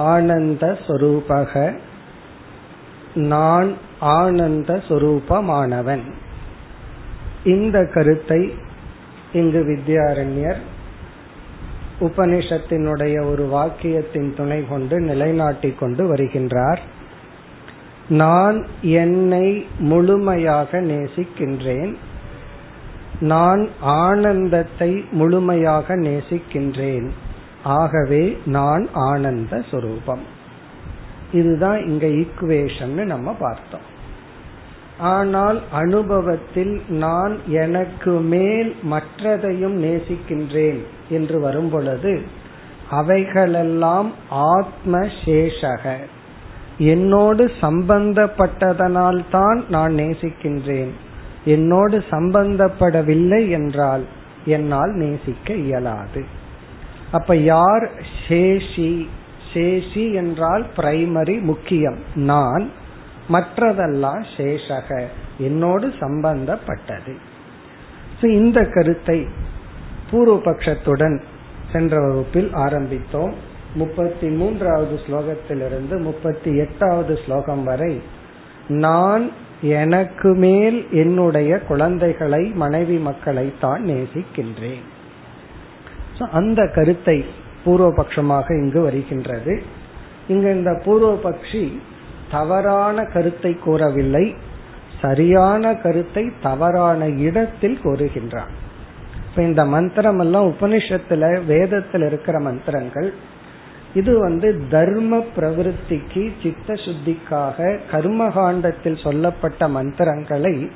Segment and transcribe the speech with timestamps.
[0.06, 1.52] ஆனந்த சொரூபக
[3.14, 3.70] நான்
[4.16, 6.04] ஆனந்த சொரூபமானவன்
[7.44, 8.40] இந்த கருத்தை
[9.32, 10.60] இங்கு வித்யாரண்யர்
[12.00, 16.80] உபனிஷத்தினுடைய ஒரு வாக்கியத்தின் துணை கொண்டு நிலைநாட்டிக் கொண்டு வருகின்றார்
[18.09, 21.95] நான் என்னை முழுமையாக நேசிக்கின்றேன்.
[23.19, 27.09] நான் ஆனந்தத்தை முழுமையாக நேசிக்கின்றேன்.
[27.63, 30.19] ஆகவே நான் ஆனந்த சுரூபம்.
[31.33, 33.93] இதுதான் இங்க ஈக்குவேஷன் நம்ம பார்த்தோம்.
[34.99, 42.21] ஆனால் அனுபவத்தில் நான் எனக்கு மேல் மற்றதையும் நேசிக்கின்றேன் என்று வரும் பொழுது
[42.89, 45.95] அவைகளெல்லாம் ஆத்ம சேஷக.
[46.77, 50.89] என்னோடு சம்பந்தப்பட்டதனால் தான் நான் நேசிக்கின்றேன்.
[51.45, 54.05] என்னோடு சம்பந்தப்படவில்லை என்றால்
[54.45, 56.23] என்னால் நேசிக்க இயலாது.
[57.11, 57.89] அப்ப யார்
[58.27, 59.07] சேஷி?
[59.53, 61.97] சேஷி என்றால் பிரைமரி முக்கியம்.
[62.15, 62.69] நான்
[63.31, 65.05] மற்றதெல்லாம் சேஷக.
[65.37, 67.15] என்னோடு சம்பந்தப்பட்டது.
[68.21, 69.27] இந்த கருத்தை
[70.11, 71.21] பூர்வபக்ஷத்துடன்
[71.71, 73.33] சென்ற வகுப்பில் ஆரம்பித்தோம்.
[73.75, 77.93] முப்பத்தி மூன்றாவது ஸ்லோகத்திலிருந்து முப்பத்தி எட்டாவது ஸ்லோகம் வரை
[78.67, 79.25] நான்
[79.61, 84.85] எனக்கு மேல் என்னுடைய குழந்தைகளை மனைவி மக்களை தான் நேசிக்கின்றேன்.
[86.31, 87.17] அந்த கருத்தை
[87.65, 89.53] பூர்வபக்ஷமாக இங்கு வருகின்றது.
[90.27, 91.65] இங்கு இந்த பூர்வபக்ஷி
[92.31, 94.25] தவறான கருத்தை கூறவில்லை
[95.01, 98.53] சரியான கருத்தை தவறான இடத்தில் கூறுகின்றான்.
[99.29, 103.09] இப்ப இந்த மந்திரம் எல்லாம் உபனிஷத்துல வேதத்தில் இருக்கிற மந்திரங்கள்
[103.95, 110.69] இது வந்து தர்ம பிரவருத்திக்கு சித்த சுத்திக்காக கர்ம காண்டத்தில் சொல்லப்பட்ட மந்திரங்களை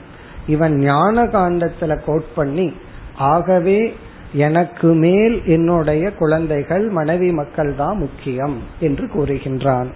[0.47, 2.73] இவன் ஞான காண்டத்துல கோட் பண்ணி
[3.15, 3.93] ஆகவே
[4.33, 9.89] எனக்கு மேல் என்னுடைய குழந்தைகள் மனைவி மக்கள் தான் முக்கியம் என்று கூறுகின்றான்.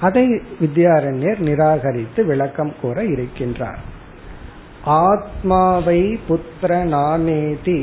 [0.00, 0.24] அதை
[0.60, 3.82] வித்யாரண்யர் நிராகரித்து விளக்கம் கூற இருக்கின்றார்.
[4.84, 7.78] ஆத்மாவை புத்திர நாமேதி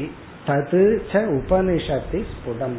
[0.48, 2.78] தது ச உபனிஷத்தி ஸ்புடம்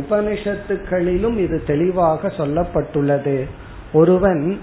[0.00, 3.44] உபனிஷத்துக்களிலும் இது தெளிவாக சொல்லப்பட்டுள்ளது.
[3.92, 4.58] ஒருவன்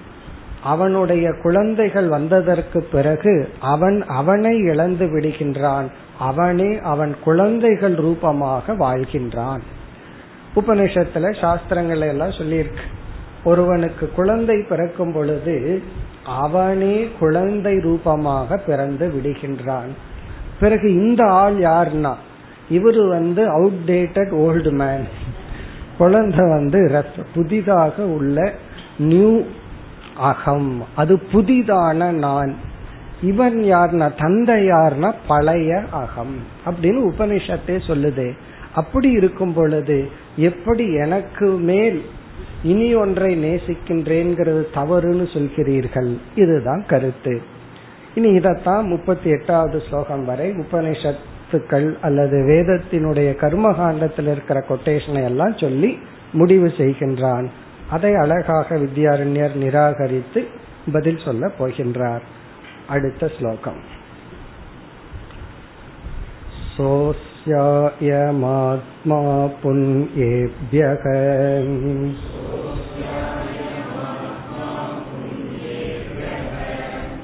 [0.63, 5.87] அவனுடைய குழந்தைகள் வந்ததற்கு பிறகு அவன் அவனை இழந்து விடுகின்றான்.
[6.19, 9.61] அவனே அவன் குழந்தைகள் ரூபமாக வாழ்கின்றான்.
[10.55, 12.85] உபனிஷத்துல சாஸ்திரங்கள் எல்லாம் சொல்லியிருக்கு.
[13.43, 15.81] ஒருவனுக்கு குழந்தை பிறக்கும் பொழுது
[16.25, 19.91] அவனே குழந்தை ரூபமாக பிறந்து விடுகின்றான்.
[20.59, 22.13] பிறகு இந்த ஆள் யாருன்னா
[22.71, 25.07] இவரு வந்து அவுடேட்டட் ஓல்டு மேன்
[25.97, 28.53] குழந்தை வந்து புதிதாக உள்ள
[28.97, 29.41] நியூ
[30.17, 30.83] அகம்.
[30.95, 32.55] அது புதிதான நான்.
[33.21, 36.35] இவன் யார்னா தந்தை யார்னா பழைய அகம்.
[36.65, 38.37] அப்படின்னு உபனிஷத்தே சொல்லுது.
[38.75, 42.05] அப்படி இருக்கும் பொழுது எப்படி எனக்கு மேல்
[42.63, 46.17] இனி ஒன்றை நேசிக்கின்றேங்கிறது தவறுன்னு சொல்கிறீர்கள்?
[46.35, 47.41] இதுதான் கருத்து.
[48.15, 50.53] இனி இதத்தான் முப்பத்தி எட்டாவது ஸ்லோகம் வரை
[51.52, 55.90] உபனிஷத்துக்கள் அல்லது வேதத்தினுடைய கர்மகாண்டத்தில் இருக்கிற கொட்டேஷனை எல்லாம் சொல்லி
[56.32, 57.46] முடிவு செய்கின்றான்
[57.90, 60.40] அதை அழகாக வித்யாரண்யர் நிராகரித்து
[60.92, 62.26] பதில் சொல்ல போகின்றார்
[62.88, 63.80] அடுத்த ஸ்லோகம்
[67.88, 69.20] सोऽस्यायमात्मा
[69.62, 71.04] पुण्येभ्यः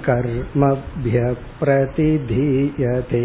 [0.08, 3.22] कर्मभ्यः प्रतिधीयते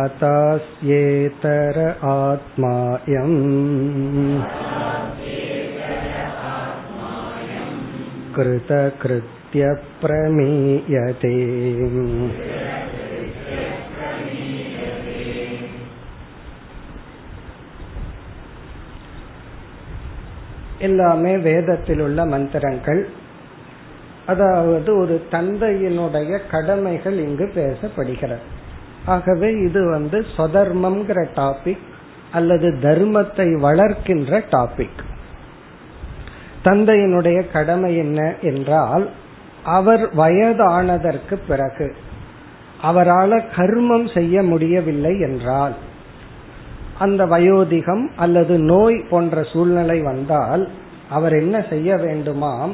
[0.00, 1.78] अतास्येतर
[2.12, 3.38] आत्मायम्
[8.36, 9.74] कृतकृत्य
[20.79, 23.07] எல்லாமே வேதத்தில் உள்ள மந்திரங்கள்
[24.25, 28.45] அதாவது ஒரு தந்தையினுடைய கடமைகள் இங்கு பேசப்படுகிறது.
[29.05, 31.85] ஆகவே இது வந்து சொதர்மம்ங்கிற டாபிக்
[32.31, 35.01] அல்லது தர்மத்தை வளர்க்கின்ற டாபிக்
[36.63, 39.09] தந்தையினுடைய கடமை என்ன என்றால்
[39.63, 41.95] அவர் வயதானதற்கு பிறகு
[42.81, 45.75] அவரால் கர்மம் செய்ய முடியவில்லை என்றால்
[46.99, 50.69] அந்த வயோதிகம் அல்லது நோய் போன்ற சூழ்நிலை வந்தால்
[51.09, 52.71] அவர் என்ன செய்ய வேண்டுமாம்?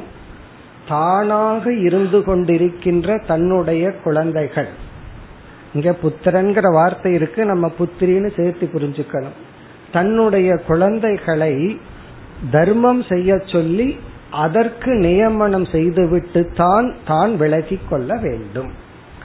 [0.88, 4.68] தானாக இருந்து கொண்டிருக்கின்ற தன்னுடைய குழந்தைகள்.
[5.72, 9.36] இங்க புத்திரன்கிற வார்த்தை இருக்கு நம்ம புத்திரின்னு சேர்த்து புரிஞ்சுக்கணும்.
[9.92, 11.80] தன்னுடைய குழந்தைகளை
[12.50, 13.96] தர்மம் செய்ய சொல்லி
[14.30, 18.70] அதற்கு நியமனம் செய்துவிட்டு தான் தான் விலகி கொள்ள வேண்டும்.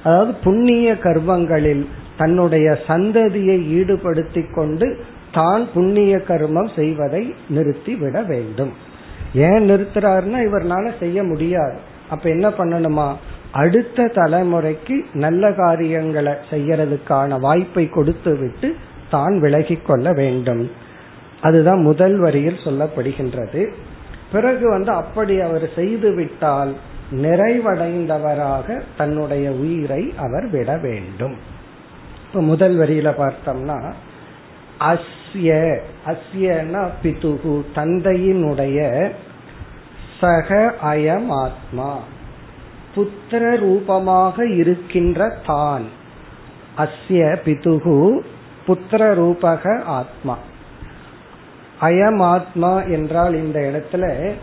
[0.03, 1.87] அதாவது புண்ணிய கர்மங்களில்
[2.19, 4.87] தன்னுடைய சந்ததியை ஈடுபடுத்தி கொண்டு
[5.33, 8.71] தான் புண்ணிய கர்மம் செய்வதை நிறுத்தி விட வேண்டும்.
[9.33, 11.77] ஏன் நிறுத்துறாருன்னா இவர்னால செய்ய முடியாது.
[12.09, 13.07] அப்ப என்ன பண்ணணுமா?
[13.51, 18.75] அடுத்த தலைமுறைக்கு நல்ல காரியங்களை செய்யறதுக்கான வாய்ப்பை கொடுத்து விட்டு
[19.09, 20.63] தான் விலகி கொள்ள வேண்டும்.
[21.41, 23.61] அதுதான் முதல் வரியில் சொல்லப்படுகின்றது.
[24.31, 26.73] பிறகு வந்து அப்படி அவர் செய்து விட்டால்
[27.21, 31.37] நிறைவடைந்தவராக தன்னுடைய உயிரை அவர் விட வேண்டும்.
[32.29, 33.93] இப்ப முதல் வரியில பார்த்தோம்னா
[34.79, 39.09] அஸ்ய அஸ்யனா பிதுகு தந்தையினுடைய
[40.19, 41.99] சக அயம் ஆத்மா
[42.95, 45.85] புத்திர ரூபமாக இருக்கின்ற தான்.
[46.77, 48.25] அஸ்ய பிதுகு
[48.67, 50.37] புத்திர ரூபக ஆத்மா.
[51.81, 54.33] அயம் ஆத்மா என்றால் இந்த இடத்துல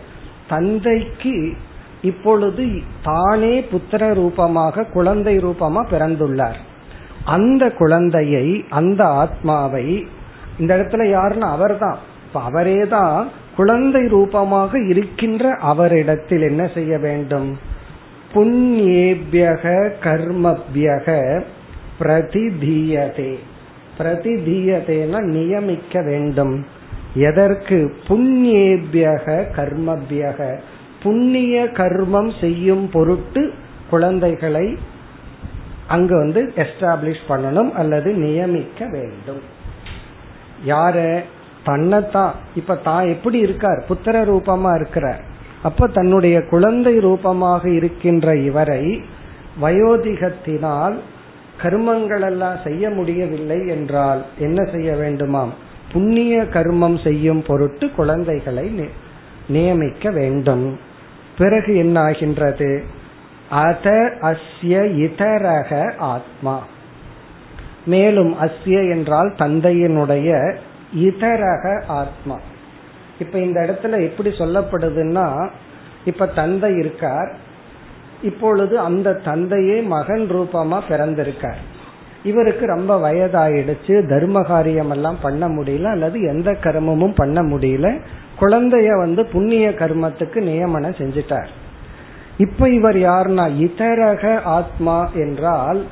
[0.47, 1.53] தந்தைக்கு
[2.01, 6.66] இப்பொழுது தானே புத்திர ரூபமாக குழந்தை ரூபமா பிறந்துள்ளார்.
[7.27, 10.07] அந்த குழந்தையை அந்த ஆத்மாவை
[10.59, 11.97] இந்த இடத்துல யாருன்னா அவர்தான்.
[12.27, 17.59] இப்ப அவரே தான் குழந்தை ரூபமாக இருக்கின்ற அவரிடத்தில் என்ன செய்ய வேண்டும்?
[18.33, 21.07] புண்ணியேபியக கர்மபியக
[21.99, 23.33] பிரதிதீயதே.
[23.97, 26.65] பிரதிதீயதேனா நியமிக்க வேண்டும்.
[27.13, 27.95] எதற்கு?
[28.07, 30.59] புண்ணியேபியக கர்மபியக.
[31.03, 33.53] புண்ணிய கர்மம் செய்யும் பொருட்டு
[33.89, 34.77] குழந்தைகளை
[35.87, 39.41] அங்க வந்து எஸ்டாப்ளிஷ் பண்ணணும் அல்லது நியமிக்க வேண்டும்.
[40.65, 41.23] யார?
[41.63, 43.85] தன்னைத்தான் இப்ப தான் எப்படி இருக்கார்?
[43.89, 45.21] புத்திர ரூபமா இருக்கிறார்.
[45.63, 49.03] அப்ப தன்னுடைய குழந்தை ரூபமாக இருக்கின்ற இவரை
[49.61, 50.95] வயோதிகத்தினால்
[51.61, 55.49] கர்மங்கள் எல்லாம் செய்ய முடியவில்லை என்றால் என்ன செய்ய வேண்டுமாம்?
[55.91, 58.89] புண்ணிய கர்மம் செய்யும் பொருட்டு குழந்தைகளை
[59.47, 60.79] நியமிக்க வேண்டும்.
[61.37, 62.83] பிறகு என்ன ஆகின்றது
[63.49, 66.63] அத அஸ்ய இதரக ஆத்மா.
[67.85, 70.55] மேலும் அஸ்ய என்றால் தந்தையினுடைய
[70.95, 72.39] இதரக ஆத்மா.
[73.19, 75.49] இப்ப இந்த இடத்துல எப்படி சொல்லப்படுதுன்னா
[76.05, 77.35] இப்ப தந்தை இருக்கார்.
[78.21, 81.57] இப்பொழுது அந்த தந்தையே மகன் ரூபமா பிறந்திருக்கார்.
[82.23, 87.99] இவருக்கு ரொம்ப வயதாயிடுச்சு தர்ம காரியம் எல்லாம் பண்ண முடியல அல்லது எந்த கர்மமும் பண்ண முடியல.
[88.39, 91.47] குழந்தைய வந்து புண்ணிய கர்மத்துக்கு நியமனம் செஞ்சிட்டார்.
[92.37, 95.85] இப்ப இவர் யாருன்னா இதரக ஆத்மா என்றால்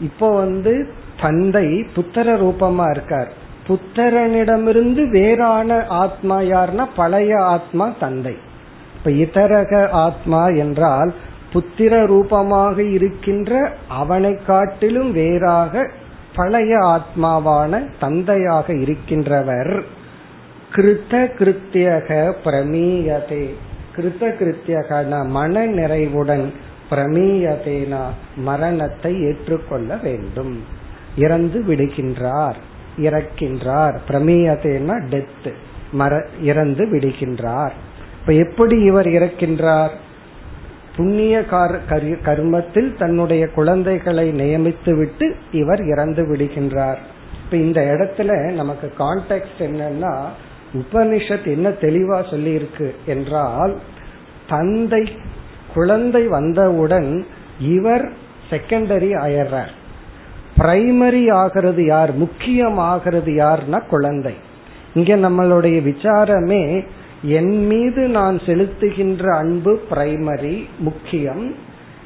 [0.00, 0.88] இப்போ வந்து
[1.20, 3.32] தந்தை புத்தர ரூபமா இருக்கார்.
[3.68, 8.36] புத்தரனிடமிருந்து வேறான ஆத்மா யாருன்னா பழைய ஆத்மா தந்தை.
[8.96, 11.14] இப்ப இதரக ஆத்மா என்றால்
[11.52, 15.90] புத்திர ரூபமாக இருக்கின்ற அவனை காட்டிலும் வேறாக
[16.34, 19.82] பழைய ஆத்மாவான தந்தையாக இருக்கின்றவர்.
[20.74, 23.46] கிருத்த கிருத்தியக பிரமீயதே.
[23.96, 26.52] கிருத்த கிருத்தியகன மன நிறைவுடன்
[26.90, 28.04] பிரமீயதேனா
[28.36, 30.64] மரணத்தை ஏற்றுக்கொள்ள வேண்டும்.
[31.16, 32.58] இறந்து விடுகின்றார்
[32.98, 33.96] இறக்கின்றார்.
[34.08, 35.52] பிரமீயதேனா டெத்
[35.92, 37.74] மர இறந்து விடுகின்றார்.
[38.20, 39.94] இப்ப எப்படி இவர் இறக்கின்றார்?
[40.96, 46.96] புண்ணிய கர்மத்தில் தன்னுடைய குழந்தைகளை நியமித்து விட்டு இவர் இறந்து விடுகின்றார்.
[47.44, 50.14] இப்ப இந்த இடத்துல நமக்கு கான்டெக்ட் என்னன்னா
[50.72, 53.76] உபனிஷத் என்ன தெளிவா சொல்லி இருக்கு என்றால்
[54.48, 55.08] தந்தை
[55.74, 57.26] குழந்தை வந்தவுடன்
[57.60, 58.12] இவர்
[58.50, 59.72] செகண்டரி ஆயிடுறார்.
[60.58, 62.12] பிரைமரி ஆகிறது யார்?
[62.12, 64.34] முக்கியம் ஆகிறது யார்னா குழந்தை.
[64.94, 66.84] இங்க நம்மளுடைய விசாரமே
[67.22, 71.54] என் மீது நான் செலுத்துகின்ற அன்பு பிரைமரி முக்கியம்.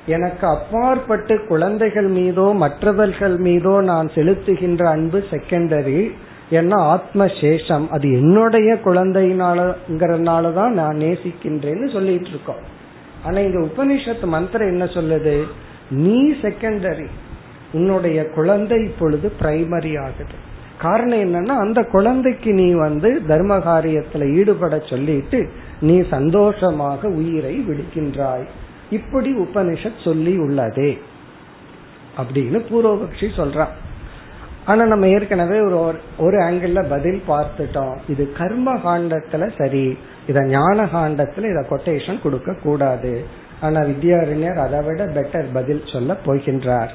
[0.07, 6.11] எனக்கு அப்பாற்பட்டு குழந்தைகள் மீதோ மற்றவர்கள் மீதோ நான் செலுத்துகின்ற அன்பு செகண்டரி
[6.51, 12.79] ஏன்னா ஆத்ம சேஷம் அது என்னுடைய குழந்தையினாலங்கிறதுனால தான் நான் நேசிக்கின்றேன்னு சொல்லிட்டு இருக்கோம்
[13.25, 15.43] ஆனா இங்க உபனிஷத்து மந்திரம் என்ன சொல்லுது?
[15.91, 17.07] நீ செகண்டரி
[17.73, 20.49] உன்னுடைய குழந்தை இப்பொழுது பிரைமரி ஆகுது.
[20.79, 28.45] காரணம் என்னன்னா அந்த குழந்தைக்கு நீ வந்து தர்ம காரியத்துல ஈடுபட சொல்லிட்டு நீ சந்தோஷமாக உயிரை விடுக்கின்றாய்.
[28.91, 30.99] இப்படி உபனிஷத் சொல்லி உள்ளதே.
[32.19, 33.69] அப்படின்னு பூர்வபக்ஷி சொல்றான்.
[34.65, 37.97] ஆனா நம்ம ஏற்கனவே ஒரு ஒரு ஆங்கிள் பதில் பார்த்துட்டோம்.
[38.09, 39.99] இது கர்ம காண்டத்துல சரி.
[40.27, 43.25] இத ஞான காண்டத்துல இத கொட்டேஷன் கொடுக்க கூடாது
[43.61, 46.89] ஆனா வித்யாரண்யர் அதை விட பெட்டர் பதில் சொல்ல போகின்றார்.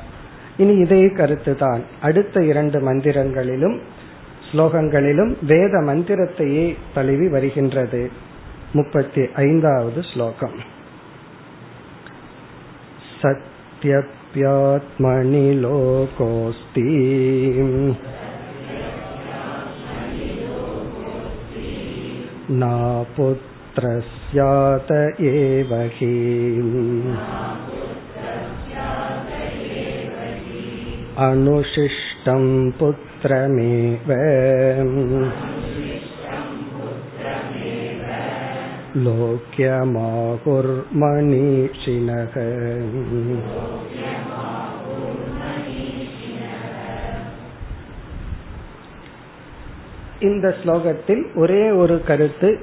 [0.57, 3.79] இனி இதே கருத்து தான் அடுத்த இரண்டு மந்திரங்களிலும்
[4.51, 8.11] ஸ்லோகங்களிலும் வேத மந்திரத்தையே தழுவி வருகின்றது.
[8.73, 10.55] முப்பத்தி ஐந்தாவது ஸ்லோகம்.
[14.35, 16.83] सत्यप्यात्मनि लोकोऽस्ति।
[22.51, 27.17] नापुत्रस्यात एव हि।
[31.17, 34.11] अनुशिष्टं पुत्रमेव।
[50.19, 52.59] இந்த ஸ்லோகத்தில் ஒரே ஒரு கருத்து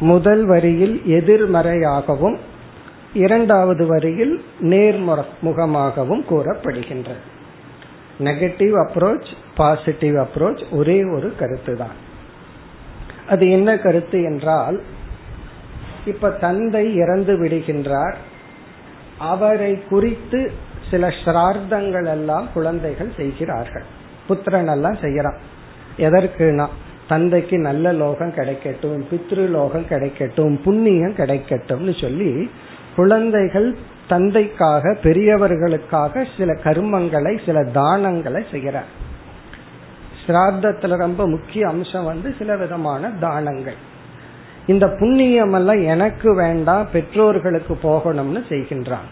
[0.00, 2.36] முதல் வரியில் எதிர்மறையாகவும்
[3.12, 7.22] இரண்டாவது வரியில் நேர்முகமாகவும் கூறப்படுகின்றது.
[8.18, 11.96] நெகட்டிவ் அப்ரோச் பாசிட்டிவ் அப்ரோச் ஒரே ஒரு கருத்து தான்
[13.28, 14.80] அது என்ன கருத்து என்றால்
[16.04, 18.14] இப்ப தந்தை இறந்து விடுகின்றார்.
[19.18, 20.52] அவரை குறித்து
[20.90, 23.84] சில சிரார்த்தங்கள் எல்லாம் குழந்தைகள் செய்கிறார்கள்.
[24.26, 25.38] புத்திரன் எல்லாம் செய்யறான்
[25.96, 26.66] எதற்குனா
[27.08, 32.50] தந்தைக்கு நல்ல லோகம் கிடைக்கட்டும் பித்ரு லோகம் கிடைக்கட்டும் புண்ணியம் கிடைக்கட்டும்னு சொல்லி
[32.96, 33.76] குழந்தைகள்
[34.08, 39.04] தந்தைக்காக பெரியவர்களுக்காக சில கர்மங்களை சில தானங்களை செய்கிறார்.
[40.26, 43.74] சிராதத்துல ரொம்ப முக்கிய அம்சம் வந்து சில விதமான தானங்கள்.
[44.66, 49.08] இந்த புண்ணியம் எல்லாம் எனக்கு வேண்டாம் பெற்றோர்களுக்கு போகணும்னு செய்கின்றான்.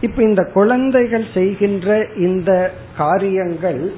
[0.00, 3.92] இப்ப இந்த குழந்தைகள் செய்கின்ற இந்த காரியங்கள்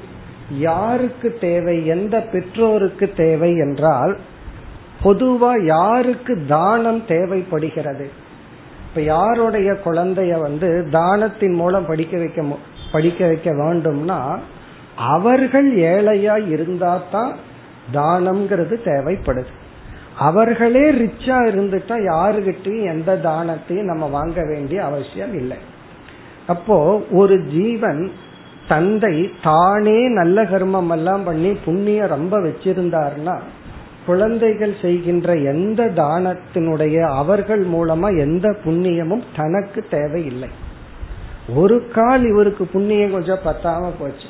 [0.59, 4.17] யாருக்கு தேவை எந்த பெற்றோருக்கு தேவை என்றால்
[5.05, 8.11] பொதுவா யாருக்கு தானம் தேவைப்படுகிறது?
[8.89, 12.43] இப்ப யாருடைய குழந்தைய வந்து தானத்தின் மூலம் படிக்க வைக்க
[12.93, 14.39] படிக்க வைக்க வேண்டும்னா
[14.97, 17.33] அவர்கள் ஏழையா இருந்தா தான்
[17.93, 19.53] தானம்ங்கிறது தேவைப்படுது.
[20.19, 25.57] அவர்களே ரிச்சா இருந்துட்டா யாருகிட்டையும் எந்த தானத்தையும் நம்ம வாங்க வேண்டிய அவசியம் இல்லை.
[26.47, 28.13] அப்போ ஒரு ஜீவன்
[28.73, 33.37] தந்தை தானே நல்ல கர்மம் எல்லாம் பண்ணி புண்ணியம் ரொம்ப வச்சிருந்தாருன்னா
[34.07, 40.49] குழந்தைகள் செய்கின்ற எந்த தானத்தினுடைய அவர்கள் மூலமா எந்த புண்ணியமும் தனக்கு தேவையில்லை.
[41.55, 44.29] ஒரு கால் இவருக்கு புண்ணியம் கொஞ்சம் பத்தாம போச்சு.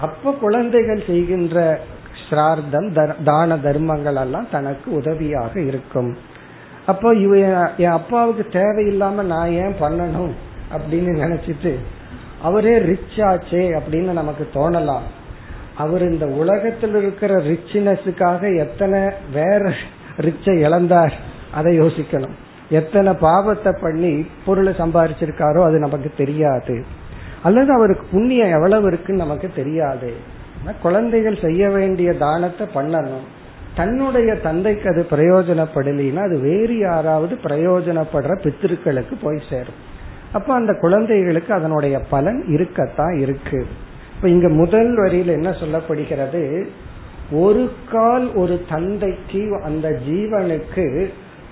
[0.00, 1.56] அப்ப குழந்தைகள் செய்கின்ற
[2.24, 2.88] சிரார்த்தம்
[3.24, 6.12] தான தர்மங்கள் எல்லாம் தனக்கு உதவியாக இருக்கும்.
[6.86, 7.32] அப்போ இவ
[7.76, 10.32] என் அப்பாவுக்கு தேவையில்லாம நான் ஏன் பண்ணணும்
[10.74, 11.74] அப்படின்னு நினைச்சிட்டு
[12.42, 15.06] அவரே ரிச் ஆச்சே அப்படின்னு நமக்கு தோணலாம்.
[15.76, 19.00] அவர் இந்த உலகத்தில் இருக்கிற ரிச்னஸுக்காக எத்தனை
[19.32, 19.62] வேற
[20.20, 21.12] ரிச்சை இழந்தார்
[21.52, 22.34] அதை யோசிக்கணும்.
[22.70, 26.84] எத்தனை பாவத்தை பண்ணி பொருளை சம்பாரிச்சிருக்காரோ அது நமக்கு தெரியாது.
[27.42, 30.12] அல்லது அவருக்கு புண்ணியம் எவ்வளவு இருக்குன்னு நமக்கு தெரியாது.
[30.82, 33.24] குழந்தைகள் செய்ய வேண்டிய தானத்தை பண்ணணும்.
[33.74, 39.80] தன்னுடைய தந்தைக்கு அது பிரயோஜனப்படலைன்னா அது வேறு யாராவது பிரயோஜனப்படுற பித்திருக்களுக்கு போய் சேரும்.
[40.32, 43.66] அப்ப அந்த குழந்தைகளுக்கு அதனுடைய பலன் இருக்கத்தான் இருக்கு.
[44.16, 46.66] இப்ப இங்க முதல் வரியில் என்ன சொல்லப்படுகிறது?
[47.30, 51.08] ஒரு கால் ஒரு தந்தைக்கு அந்த ஜீவனுக்கு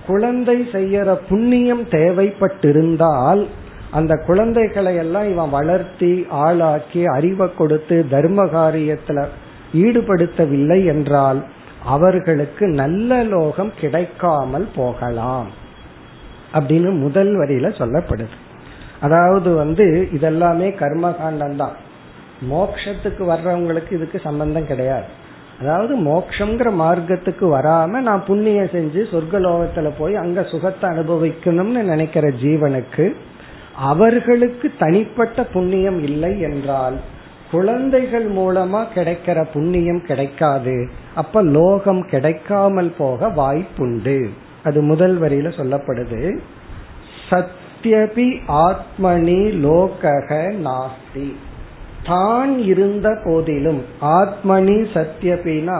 [0.07, 3.45] குழந்தை செய்யற புண்ணியம் தேவைப்பட்டிருந்தால்
[3.91, 9.25] அந்த குழந்தைகளை எல்லாம் இவன் வளர்த்தி ஆளாக்கி அறிவை கொடுத்து தர்ம காரியத்துல
[9.73, 11.43] ஈடுபடுத்தவில்லை என்றால்
[11.85, 15.47] அவர்களுக்கு நல்ல லோகம் கிடைக்காமல் போகலாம்.
[16.53, 18.50] அப்படின்னு முதல் வரியில சொல்லப்படுது.
[19.01, 21.75] அதாவது வந்து இதெல்லாமே கர்ம காண்டம் தான்
[22.51, 25.09] மோக்ஷத்துக்கு வர்றவங்களுக்கு இதுக்கு சம்பந்தம் கிடையாது.
[25.61, 33.05] அதாவது மோக்ஷங்கிற மார்க்கத்துக்கு வராம நான் புண்ணியம் செஞ்சு சொர்க்கலோகத்துல போய் அங்க சுகத்தை அனுபவிக்கணும்னு நினைக்கிற ஜீவனுக்கு
[33.89, 36.97] அவர்களுக்கு தனிப்பட்ட புண்ணியம் இல்லை என்றால்
[37.51, 40.75] குழந்தைகள் மூலமா கிடைக்கிற புண்ணியம் கிடைக்காது.
[41.15, 44.19] அப்ப லோகம் கிடைக்காமல் போக வாய்ப்புண்டு.
[44.63, 46.21] அது முதல் வரியில சொல்லப்படுது.
[47.29, 48.25] சத் சத்யபி
[48.63, 50.29] ஆத்மனி லோகக
[50.65, 51.27] நாஸ்தி.
[52.05, 55.77] தான் இருந்த போதிலும் ஆத்மனி சத்தியபினா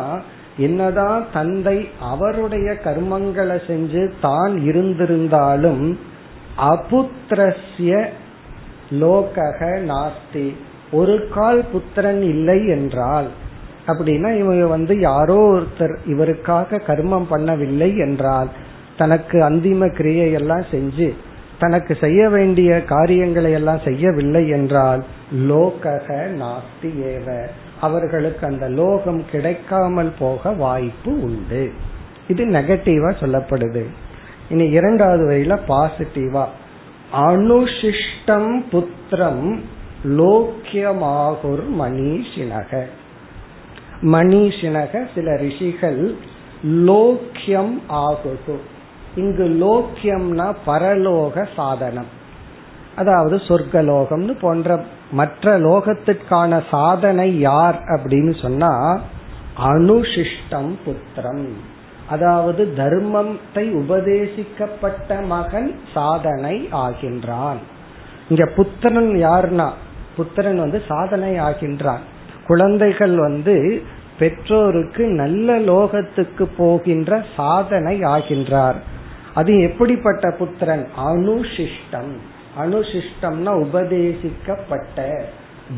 [0.58, 5.86] என்னதான் தந்தை அவருடைய கர்மங்களை செஞ்சு தான் இருந்திருந்தாலும்
[6.72, 8.02] அபுத்திரஸ்ய
[9.04, 9.60] லோகக
[9.92, 10.48] நாஸ்தி.
[10.92, 13.28] ஒரு கால் புத்திரன் இல்லை என்றால்
[13.88, 18.50] அப்படின்னா இவங்க வந்து யாரோ ஒருத்தர் இவருக்காக கர்மம் பண்ணவில்லை என்றால்
[18.98, 21.10] தனக்கு அந்திம கிரியை எல்லாம் செஞ்சு
[21.62, 25.02] தனக்கு செய்ய வேண்டிய காரியங்களை எல்லாம் செய்யவில்லை என்றால்
[25.50, 26.08] லோகக
[26.42, 27.28] நாஸ்தி ஏவ.
[27.82, 31.72] அவர்களுக்கு அந்த லோகம் கிடைக்காமல் போக வாய்ப்பு உண்டு.
[32.28, 33.84] இது நெகட்டிவா சொல்லப்படுது.
[34.50, 36.46] இனி இரண்டாவது வரையில பாசிட்டிவா
[37.16, 39.60] அனுஷிஷ்டம் புத்திரம்
[40.18, 42.84] லோக்கியமாகுர் மணிஷினக.
[44.04, 46.16] மணிஷினக சில ரிஷிகள்
[46.64, 48.56] லோக்கியம் ஆகுகு
[49.16, 52.20] இங்கு லோக்கியம்னா பரலோக சாதனம்.
[52.96, 59.00] அதாவது சொர்க்கலோகம்னு போன்ற மற்ற லோகத்திற்கான சாதனை யார் அப்படின்னு சொன்னா
[59.58, 61.48] அனுஷிஷ்டம் புத்திரம்.
[62.10, 67.58] அதாவது தர்மத்தை உபதேசிக்கப்பட்ட மகன் சாதனை ஆகின்றான்.
[68.30, 69.70] இங்க புத்திரன் யாருன்னா
[70.16, 72.00] புத்திரன் வந்து சாதனை ஆகின்றான்.
[72.48, 73.82] குழந்தைகள் வந்து
[74.20, 78.76] பெற்றோருக்கு நல்ல லோகத்துக்கு போகின்ற சாதனை ஆகின்றார்.
[79.36, 80.88] அது எப்படிப்பட்ட புத்திரன்?
[80.98, 82.16] அனுசிஷ்டம்.
[82.60, 85.22] அனுசிஷ்டம்னா உபதேசிக்கப்பட்ட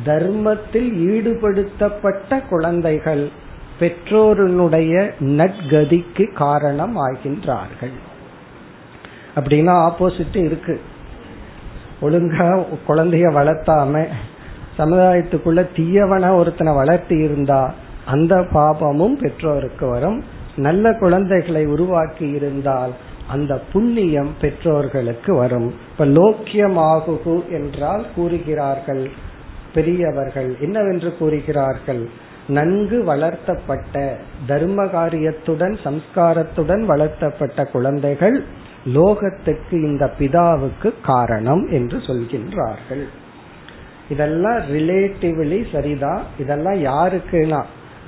[0.04, 3.30] தர்மத்தில் ஈடுபடுத்தப்பட்ட குழந்தைகள்
[3.80, 7.96] பெற்றோருடைய நட்கதிக்கு காரணம் ஆகின்றார்கள்.
[9.36, 10.82] அப்படின்னா ஆப்போசிட் இருக்கு.
[12.02, 14.06] ஒழுங்கா குழந்தைய வளர்த்தாம
[14.78, 17.74] சமுதாயத்துக்குள்ள தீயவன ஒருத்தனை வளர்த்தி இருந்தா
[18.06, 20.24] அந்த பாபமும் பெற்றோருக்கு வரும்.
[20.56, 22.94] நல்ல குழந்தைகளை உருவாக்கி இருந்தால்
[23.34, 25.70] அந்த புண்ணியம் பெற்றோர்களுக்கு வரும்.
[25.92, 29.06] இப்ப லோக்கியமாகு என்றால் கூறுகிறார்கள்.
[29.74, 32.04] பெரியவர்கள் என்னவென்று கூறுகிறார்கள்.
[32.48, 34.02] நன்கு வளர்த்தப்பட்ட
[34.48, 38.38] தர்ம காரியத்துடன் சம்ஸ்காரத்துடன் வளர்த்தப்பட்ட குழந்தைகள்
[38.96, 43.06] லோகத்துக்கு இந்த பிதாவுக்கு காரணம் என்று சொல்கின்றார்கள்.
[44.10, 47.62] இதெல்லாம் ரிலேட்டிவ்லி சரிதான் இதெல்லாம் யாருக்குன்னா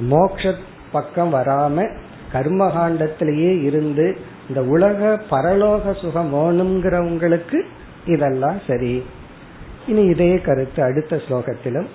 [0.10, 0.54] மோக்ஷ
[0.92, 1.86] பக்கம் வராம
[2.34, 4.08] கர்மகாண்டத்திலேயே இருந்து
[4.49, 7.59] இந்த உலக பரலோக சுகம் வேணுங்கிறவங்களுக்கு
[8.07, 8.95] இதெல்லாம் சரி
[9.87, 11.91] இனி இதே கருத்து அடுத்த ஸ்லோகத்திலும்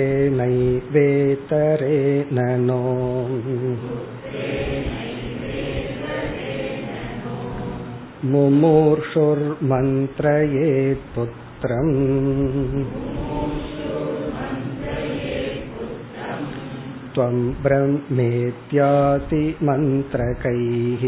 [2.66, 2.82] नो
[8.32, 11.96] मुमूर्षुर्मन्त्रयेत् पुत्रम्
[17.14, 21.02] त्वं ब्रह्मेत्याति मन्त्रकैः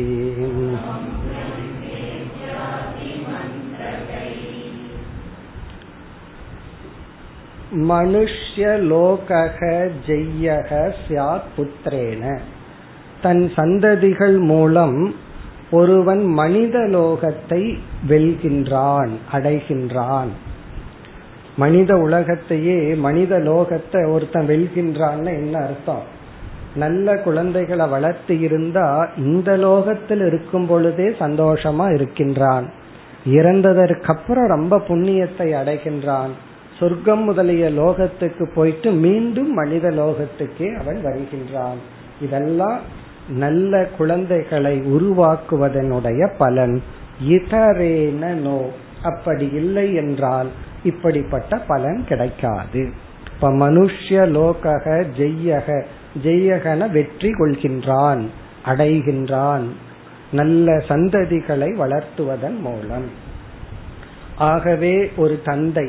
[7.91, 9.61] மனுஷ்யலோகக
[10.07, 12.25] ஜெய்யக சியாத் புத்திரேன
[13.23, 14.99] தன் சந்ததிகள் மூலம்
[15.72, 17.78] ஒருவன் மனித லோகத்தை
[18.08, 20.28] வெல்கின்றான் அடைகின்றான்.
[21.56, 26.18] மனித உலகத்தையே மனித லோகத்தை ஒருத்தன் வெல்கின்றான்னு என்ன அர்த்தம்?
[26.76, 32.70] நல்ல குழந்தைகளை வளர்த்து இருந்தா இந்த லோகத்தில் இருக்கும் பொழுதே சந்தோஷமா இருக்கின்றான்.
[33.26, 36.30] இறந்ததற்கு அப்புறம் ரொம்ப புண்ணியத்தை அடைகின்றான்.
[36.80, 41.80] சொர்க்கம் முதலிய லோகத்துக்கு போயிட்டு மீண்டும் மனித லோகத்துக்கே அவன் வருகின்றான்.
[42.22, 42.80] இதெல்லாம்
[43.30, 46.84] நல்ல குழந்தைகளை உருவாக்குவதனுடைய பலன்
[47.30, 48.70] இதரேன நோ.
[49.04, 50.48] அப்படி இல்லை என்றால்
[50.84, 52.90] இப்படிப்பட்ட பலன் கிடைக்காது.
[53.34, 55.84] இப்ப மனுஷ்ய லோகக ஜெய்யக
[56.24, 58.26] ஜெய்யகன வெற்றி கொள்கின்றான்
[58.66, 59.66] அடைகின்றான்
[60.32, 63.08] நல்ல சந்ததிகளை வளர்த்துவதன் மூலம்.
[64.38, 65.88] ஆகவே ஒரு தந்தை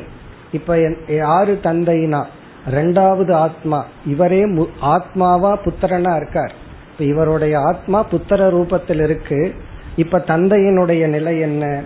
[0.52, 2.24] இப்ப யாரு தந்தைனா
[2.70, 4.44] ரெண்டாவது ஆத்மா இவரே
[4.82, 6.59] ஆத்மாவா புத்திரனா இருக்கார்?
[7.00, 9.54] இப்ப இவருடைய ஆத்மா புத்திர ரூபத்தில் இருக்கு.
[9.96, 11.82] இப்ப தந்தையினுடைய நிலை என்ன?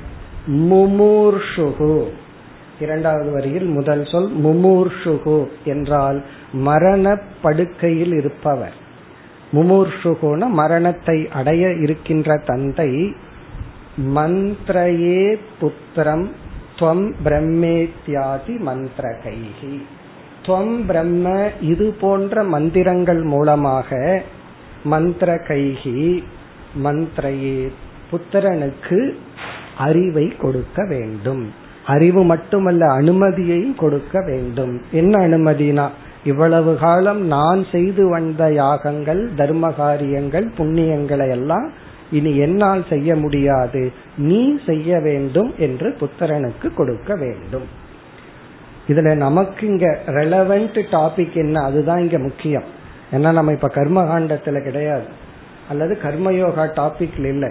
[0.46, 2.08] முமூர்ஷுகு.
[2.80, 8.74] இரண்டாவது வரியில் முதல் சொல் முமூர்ஷுகு என்றால் மரண படுக்கையில் இருப்பவர்.
[9.52, 13.14] முமூர்ஷுகுன மரணத்தை அடைய இருக்கின்ற தந்தை
[14.14, 16.28] மந்திரையே புத்திரம்
[16.78, 19.82] துவம் பிரம்மேத்யாதி மந்திரகைகி
[20.46, 24.22] துவம் பிரம்ம இது போன்ற மந்திரங்கள் மூலமாக
[24.84, 26.22] மந்திர கைகி
[26.84, 27.68] மந்திரையே.
[28.10, 29.14] புத்திரனுக்கு
[29.78, 31.52] அறிவை கொடுக்க வேண்டும்.
[31.86, 34.82] அறிவு மட்டுமல்ல அனுமதியையும் கொடுக்க வேண்டும்.
[34.92, 35.88] என்ன அனுமதினா
[36.24, 41.72] இவ்வளவு காலம் நான் செய்து வந்த யாகங்கள் தர்ம காரியங்கள் புண்ணியங்களை எல்லாம்
[42.10, 43.92] இனி என்னால் செய்ய முடியாது.
[44.16, 47.66] நீ செய்ய வேண்டும் என்று புத்திரனுக்கு கொடுக்க வேண்டும்.
[48.88, 52.82] இதுல நமக்கு இங்க ரெலவெண்ட் டாபிக் என்ன அதுதான் இங்க முக்கியம்.
[53.14, 55.06] ஏன்னா நம்ம இப்ப கர்மகாண்டத்துல கிடையாது.
[55.68, 57.46] அல்லது கர்மயோகா டாபிக்ல இல்ல.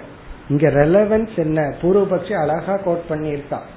[0.50, 1.62] இங்க ரெலவென்ஸ் என்ன?
[1.82, 3.70] பூர்வபக்ஷி அழகா கோட் பண்ணியிருக்கான்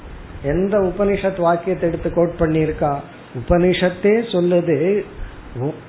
[0.43, 3.01] எந்த உபனிஷத் வாக்கியத்தை எடுத்து கோட் பண்ணியிருக்கான்
[3.41, 5.05] உபனிஷத்தே சொல்லுது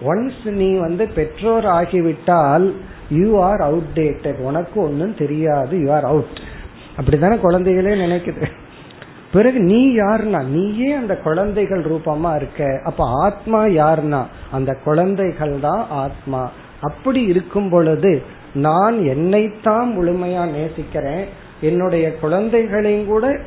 [0.06, 2.68] ஒன்ஸ் நீ வந்து பெற்றோர் ஆகிவிட்டால்
[3.10, 5.74] யூ ஆர் அவுடேட்டட் உனக்கு ஒன்னும் தெரியாது.
[5.80, 6.40] யூ ஆர் அவுட்
[6.98, 8.46] அப்படித்தானே குழந்தைகளே நினைக்குது.
[9.34, 12.82] பிறகு நீ யாருனா நீயே அந்த குழந்தைகள் ரூபமா இருக்க.
[12.84, 16.52] அப்ப ஆத்மா யாருனா அந்த குழந்தைகள் தான் ஆத்மா.
[16.82, 21.26] அப்படி இருக்கும் பொழுது நான் என்னைத்தான் முழுமையா நேசிக்கிறேன்.
[21.62, 23.38] என்னுடைய குழந்தைகளையும் கூட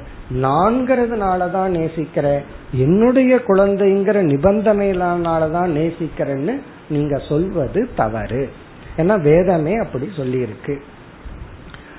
[0.43, 2.43] நான்கிறதுனாலதான் நேசிக்கிறேன்.
[2.73, 8.49] என்னுடைய குழந்தைங்கிற நிபந்தனையினாலதான் நேசிக்கிறேன்னு நீங்க சொல்வது தவறு.
[8.97, 10.77] ஏன்னா வேதமே அப்படி சொல்லியிருக்கு.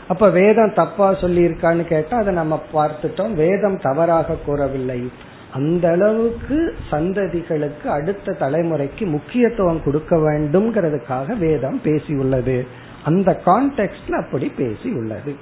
[0.08, 3.34] அப்ப வேதம் தப்பா சொல்லி இருக்கான்னு கேட்டா அதை நம்ம பார்த்துட்டோம்.
[3.34, 5.12] வேதம் தவறாக கூறவில்லை.
[5.54, 12.68] அந்த அளவுக்கு சந்ததிகளுக்கு அடுத்த தலைமுறைக்கு முக்கியத்துவம் கொடுக்க வேண்டும்ங்கிறதுக்காக வேதம் பேசியுள்ளது.
[13.06, 15.36] அந்த கான்டெக்ட்ல அப்படி பேசியுள்ளது.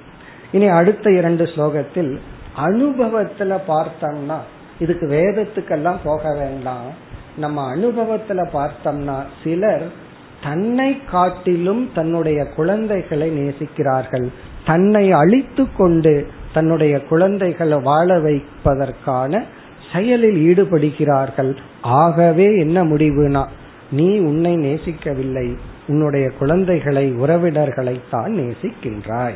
[0.52, 2.18] இனி அடுத்த இரண்டு ஸ்லோகத்தில்
[2.66, 4.36] அனுபவத்துல பார்த்தோம்னா
[4.78, 7.08] இதுக்கு வேதத்துக்கெல்லாம் போக வேண்டாம்.
[7.36, 10.08] நம்ம அனுபவத்துல பார்த்தோம்னா சிலர்
[10.42, 14.28] தன்னை காட்டிலும் தன்னுடைய குழந்தைகளை நேசிக்கிறார்கள்.
[14.64, 19.44] தன்னை அழித்து கொண்டு தன்னுடைய குழந்தைகளை வாழ வைப்பதற்கான
[19.92, 21.56] செயலில் ஈடுபடுகிறார்கள்.
[21.82, 23.46] ஆகவே என்ன முடிவுனா
[23.90, 29.34] நீ உன்னை நேசிக்கவில்லை உன்னுடைய குழந்தைகளை உறவினர்களை தான் நேசிக்கின்றாய்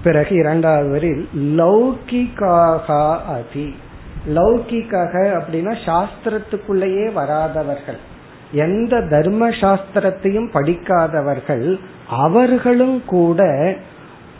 [0.03, 2.87] பிறகு இரண்டாவது வரில் லௌகிகாக
[3.27, 3.75] அதி.
[4.27, 7.97] லௌகிக்காக அப்படின்னா சாஸ்திரத்துக்குள்ளேயே வராதவர்கள்.
[8.51, 13.41] எந்த தர்ம சாஸ்திரத்தையும் படிக்காதவர்கள் அவர்களும் கூட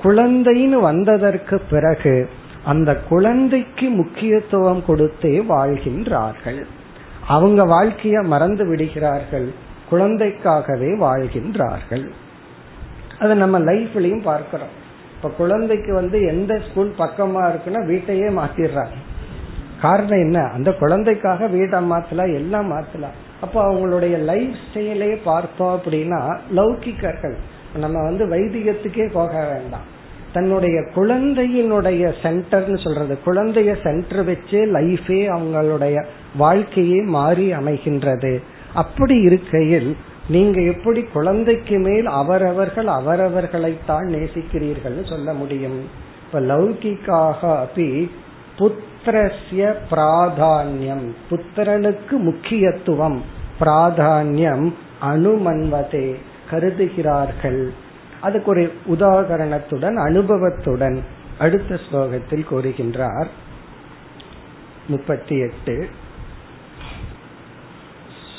[0.03, 2.29] குழந்தைன்னு வந்ததற்கு பிறகு
[2.65, 6.63] அந்த குழந்தைக்கு முக்கியத்துவம் கொடுத்தே வாழ்கின்றார்கள்.
[7.27, 9.53] அவங்க வாழ்க்கைய மறந்து விடுகிறார்கள்.
[9.91, 12.09] குழந்தைக்காகவே வாழ்கின்றார்கள்.
[13.19, 14.83] அதை நம்ம லைஃப்லயும் பார்க்கிறோம்.
[15.15, 18.95] இப்ப குழந்தைக்கு வந்து எந்த ஸ்கூல் பக்கமா இருக்குன்னா வீட்டையே மாத்திடுறாங்க.
[19.81, 20.43] காரணம் என்ன?
[20.43, 23.15] அந்த குழந்தைக்காக வீட்டை மாத்தலாம் எல்லாம் மாத்தலாம்.
[23.41, 27.35] அப்போ அவங்களுடைய லைஃப் ஸ்டைலே பார்த்தோம் அப்படின்னா லௌகிக்கர்கள்
[27.77, 29.93] நம்ம வந்து வைத்தியத்துக்கே போக வேண்டாம்.
[30.35, 33.13] தன்னுடைய குழந்தையினுடைய சென்டர்னு சொல்றது.
[33.25, 36.05] குழந்தைய சென்டர் வச்சே லைஃபே அவங்களுடைய
[36.37, 38.33] வாழ்க்கையே மாறி அமைகின்றது.
[38.73, 39.95] அப்படி இருக்கையில்
[40.27, 45.79] நீங்க எப்படி குழந்தைக்கு மேல் அவரவர்கள் அவரவர்களைத்தான் நேசிக்கிறீர்கள் சொல்ல முடியும்.
[46.25, 48.11] இப்ப லௌகிக்காக அப்படி
[48.59, 51.07] புத்திரஸ்ய பிராதான்யம்.
[51.29, 53.23] புத்திரனுக்கு முக்கியத்துவம்
[53.59, 54.67] பிராதான்யம்
[55.01, 56.07] அனுமன்வதே
[56.49, 57.63] கருதுகிறார்கள்.
[58.24, 60.98] அதுக்கு ஒரு உதாகரணத்துடன் அனுபவத்துடன்
[61.38, 63.30] அடுத்த ஸ்லோகத்தில் கூறுகின்றார்
[64.88, 65.74] முப்பத்தி எட்டு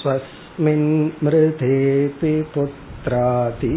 [0.01, 0.87] स्वस्मिन्
[1.23, 3.73] मृधेऽपि पुत्रादि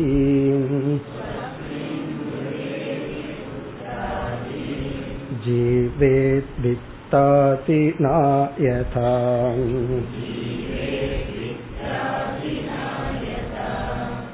[6.46, 9.10] जीवेद्वित्ताति नायथा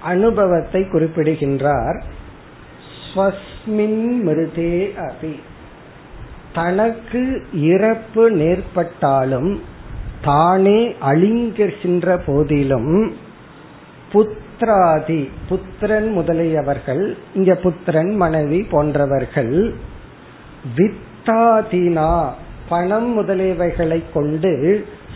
[0.02, 2.02] அனுபவத்தை குறிப்பிடுகின்றார்.
[3.14, 5.40] ஸ்வஸ்மின் மிருதே அபி.
[6.54, 9.60] தனக்கு இறப்பு நேர்பட்டாலும்
[10.26, 12.94] தானே அழிங்கின்ற போதிலும்
[14.12, 19.54] புத்திராதி புத்திரன் முதலியவர்கள் இங்க புத்திரன் மனைவி போன்றவர்கள்
[20.76, 22.10] வித்தாதினா
[22.68, 24.52] பணம் முதலியவைகளை கொண்டு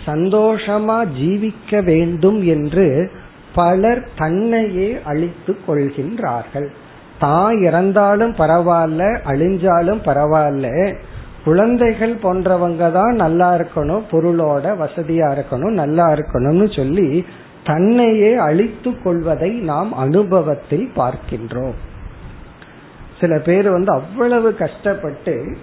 [0.07, 3.11] சந்தோஷமா ஜீவிக்க வேண்டும் என்று
[3.55, 6.68] பலர் தன்னையே அழித்து கொள்கின்றார்கள்.
[7.18, 10.68] தான் இறந்தாலும் பரவாயில்ல அழிஞ்சாலும் பரவாயில்ல
[11.44, 17.24] குழந்தைகள் போன்றவங்க தான் நல்லா இருக்கணும் பொருளோட வசதியா இருக்கணும் நல்லா இருக்கணும்னு சொல்லி
[17.64, 21.76] தன்னையே அழித்து கொள்வதை நாம் அனுபவத்தில் பார்க்கின்றோம்.
[23.20, 25.57] சில பேர் வந்து அவ்வளவு கஷ்டப்பட்டு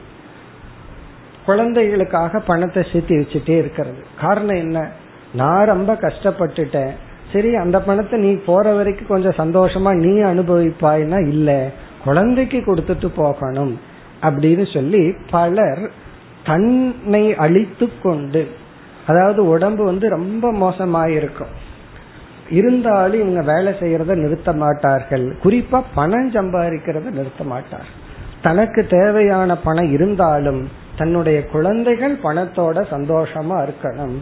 [1.46, 4.04] குழந்தைகளுக்காக பணத்தை சேர்த்து வச்சுட்டே இருக்கிறது.
[4.22, 4.88] காரணம் என்ன?
[5.34, 6.92] நான் ரொம்ப கஷ்டப்பட்டுட்டேன்.
[7.34, 11.70] சரி அந்த பணத்தை நீ போற வரைக்கும் கொஞ்சம் சந்தோஷமா நீ அனுபவிப்பாய்னா இல்ல
[12.04, 13.87] குழந்தைக்கு கொடுத்துட்டு போகணும்.
[14.22, 15.92] அப்படின்னு சொல்லி பலர்
[16.44, 18.48] தன்னை அழித்து கொண்டு
[19.08, 21.54] அதாவது உடம்பு வந்து ரொம்ப மோசமாயிருக்கும்.
[22.50, 25.36] இருந்தாலும் இவங்க வேலை செய்யறத நிறுத்த மாட்டார்கள்.
[25.44, 27.86] குறிப்பா பணம் சம்பாதிக்கிறத நிறுத்த மாட்டார்.
[28.42, 34.16] தனக்கு தேவையான பணம் இருந்தாலும் தன்னுடைய குழந்தைகள் பணத்தோட சந்தோஷமா இருக்கணும்.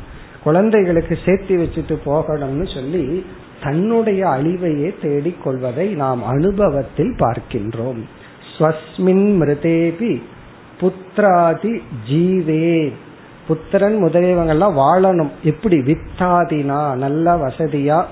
[0.43, 3.25] குழந்தைகளுக்கு சேர்த்து வச்சுட்டு போகணும்னு சொல்லி
[3.63, 8.01] தன்னுடைய அழிவையே தேடிக் கொள்வதை நாம் அனுபவத்தில் பார்க்கின்றோம்.
[8.57, 10.21] ஸ்வஸ்மின் மிருதேபி
[10.81, 12.93] புத்திராதி ஜீவே.
[13.47, 15.29] புத்திரன் முதலியவங்கெல்லாம் வாழணும்.
[15.43, 15.77] எப்படி?
[15.77, 18.03] வித்தாதினா நல்ல வசதியா.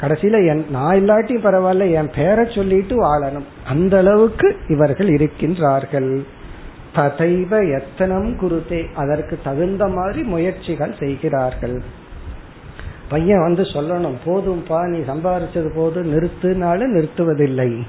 [0.00, 3.44] கடைசியில என் நான் இல்லாட்டி பரவாயில்ல என் பேரை சொல்லிட்டு வாழணும்.
[3.66, 6.24] அந்த அளவுக்கு இவர்கள் இருக்கின்றார்கள்.
[6.94, 11.82] ததைவ எத்தனம் குருதே அதற்கு தகுந்த மாதிரி முயற்சிகள் செய்கிறார்கள்.
[13.08, 17.84] பையன் வந்து சொல்லணும் போதும்பா நீ சம்பாரிச்சது போதும் நிறுத்துனாலும் நிறுத்துவதில்லை.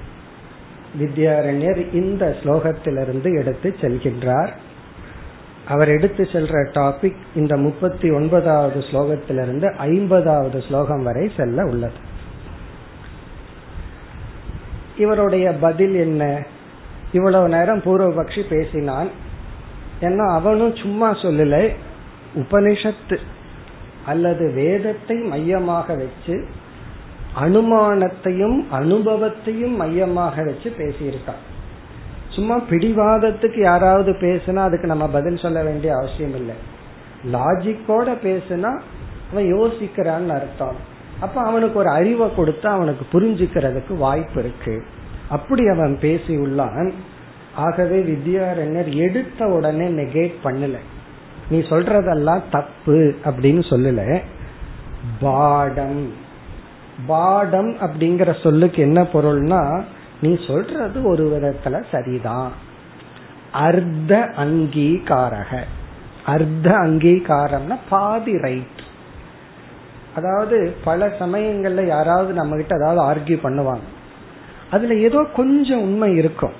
[1.00, 4.54] வித்யாரண்யர் இந்த ஸ்லோகத்திலிருந்து எடுத்து செல்கின்றார்
[5.68, 12.12] அவர் எடுத்து செல்ற டாபிக் இந்த முப்பத்தி ஒன்பதாவது ஸ்லோகத்திலிருந்து ஐம்பதாவது ஸ்லோகம் வரை செல்ல உள்ளது.
[14.98, 16.42] இவருடைய பதில் என்ன?
[17.12, 19.09] இவ்வளவு நேரம் பூர்வபக்ஷி பேசினான்.
[20.00, 21.74] ஏன்னா அவனும் சும்மா சொல்லல.
[22.35, 23.18] உபனிஷத்து
[24.07, 26.46] அல்லது வேதத்தை மையமாக வச்சு
[27.40, 31.42] அனுமானத்தையும் அனுபவத்தையும் மையமாக வச்சு பேசியிருக்கான்.
[32.35, 36.55] சும்மா பிடிவாதத்துக்கு யாராவது பேசுனா அதுக்கு நம்ம பதில் சொல்ல வேண்டிய அவசியம் இல்லை.
[37.33, 38.81] லாஜிக்கோட பேசுனா
[39.31, 40.77] அவன் யோசிக்கிறான்னு அர்த்தம்.
[41.20, 44.85] அப்ப அவனுக்கு ஒரு அறிவை கொடுத்தா அவனுக்கு புரிஞ்சுக்கிறதுக்கு வாய்ப்பு இருக்கு.
[45.29, 46.92] அப்படி அவன் பேசி உள்ளான்.
[47.55, 50.77] ஆகவே வித்யாரண்யர் எடுத்த உடனே நெகேட் பண்ணல.
[51.51, 54.23] நீ சொல்றதெல்லாம் தப்பு அப்படின்னு சொல்லல.
[55.20, 56.12] பாடம்.
[57.07, 59.83] பாடம் அப்படிங்கிற சொல்லுக்கு என்ன பொருள்னா
[60.22, 62.53] நீ சொல்றது ஒரு விதத்துல சரிதான்.
[63.53, 65.59] அர்த்த அங்கீகாரக.
[66.27, 68.83] அர்த்த அங்கீகாரம்னா பாதி ரைட்
[70.16, 73.87] அதாவது பல சமயங்கள்ல யாராவது நம்ம கிட்ட ஏதாவது ஆர்கியூ பண்ணுவாங்க.
[74.70, 76.53] அதுல ஏதோ கொஞ்சம் உண்மை இருக்கும்.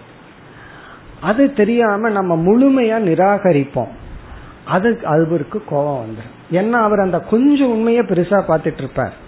[1.21, 3.89] அது தெரியாம நம்ம முழுமையா நிராகரிப்போம்.
[4.65, 9.24] அது அவருக்கு கோபம் வந்துடும் ஏன்னா அவர் அந்த கொஞ்சம் உண்மையை பெருசா பார்த்துட்டு இருப்பார்.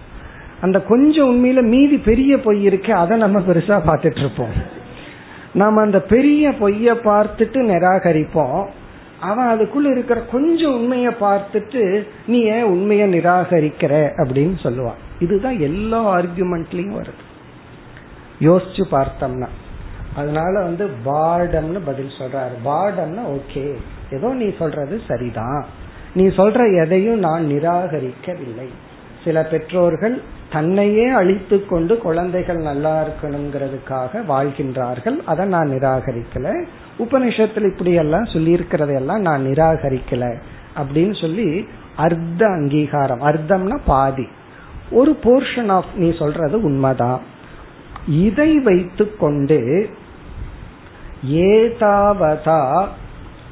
[0.60, 4.74] அந்த கொஞ்சம் உண்மையில மீதி பெரிய பொய் இருக்கு அதை நம்ம பெருசா பார்த்துட்டு இருப்போம்
[5.54, 8.66] நாம அந்த பெரிய பொய்ய பார்த்துட்டு நிராகரிப்போம்.
[9.20, 14.10] அவன் அதுக்குள்ள இருக்கிற கொஞ்சம் உண்மைய பார்த்துட்டு நீ ஏன் உண்மைய நிராகரிக்கிற?
[14.16, 15.22] அப்படின்னு சொல்லுவான்.
[15.22, 17.24] இதுதான் எல்லா ஆர்குமெண்ட்லயும் வருது.
[18.40, 19.46] யோசிச்சு பார்த்தோம்னா.
[20.16, 22.56] அதனால வந்து பாடம்னு பதில் சொல்றாரு.
[22.64, 23.74] பாடம்னா ஓகே
[24.12, 25.66] ஏதோ நீ சொல்றது சரிதான்.
[26.14, 28.68] நீ சொல்ற எதையும் நான் நிராகரிக்கவில்லை.
[29.24, 35.16] சில பெற்றோர்கள் தன்னையே அழித்து கொண்டு குழந்தைகள் நல்லா இருக்கணுங்கிறதுக்காக வாழ்கின்றார்கள்.
[35.24, 36.64] அதை நான் நிராகரிக்கல.
[36.98, 40.34] உபனிஷத்துல இப்படி எல்லாம் சொல்லி இருக்கிறதையெல்லாம் நான் நிராகரிக்கல
[40.76, 43.20] அப்படின்னு சொல்லி அர்த்த அங்கீகாரம்.
[43.20, 44.28] அர்த்தம்னா பாதி.
[44.90, 47.20] ஒரு போர்ஷன் ஆஃப் நீ சொல்றது உண்மைதான்.
[48.08, 49.90] இதை வைத்து கொண்டு
[51.30, 52.86] ஏதாவதா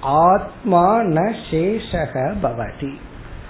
[0.00, 2.94] ஆத்மா ந சேஷக பவதி.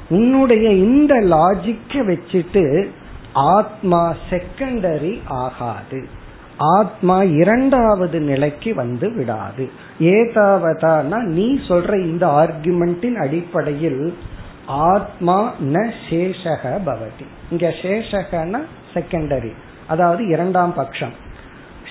[0.09, 2.88] உன்னுடைய இந்த லாஜிக்க வச்சுட்டு
[3.35, 6.23] ஆத்மா செகண்டரி ஆகாது.
[6.57, 9.70] ஆத்மா இரண்டாவது நிலைக்கு வந்து விடாது.
[9.99, 14.18] ஏதாவதானா நீ சொல்ற இந்த ஆர்குமெண்டின் அடிப்படையில்
[14.66, 17.27] ஆத்மா ந சேஷக பவதி.
[17.51, 18.61] இங்க சேஷகனா
[18.94, 19.53] செகண்டரி
[19.87, 21.12] அதாவது இரண்டாம் பட்சம்.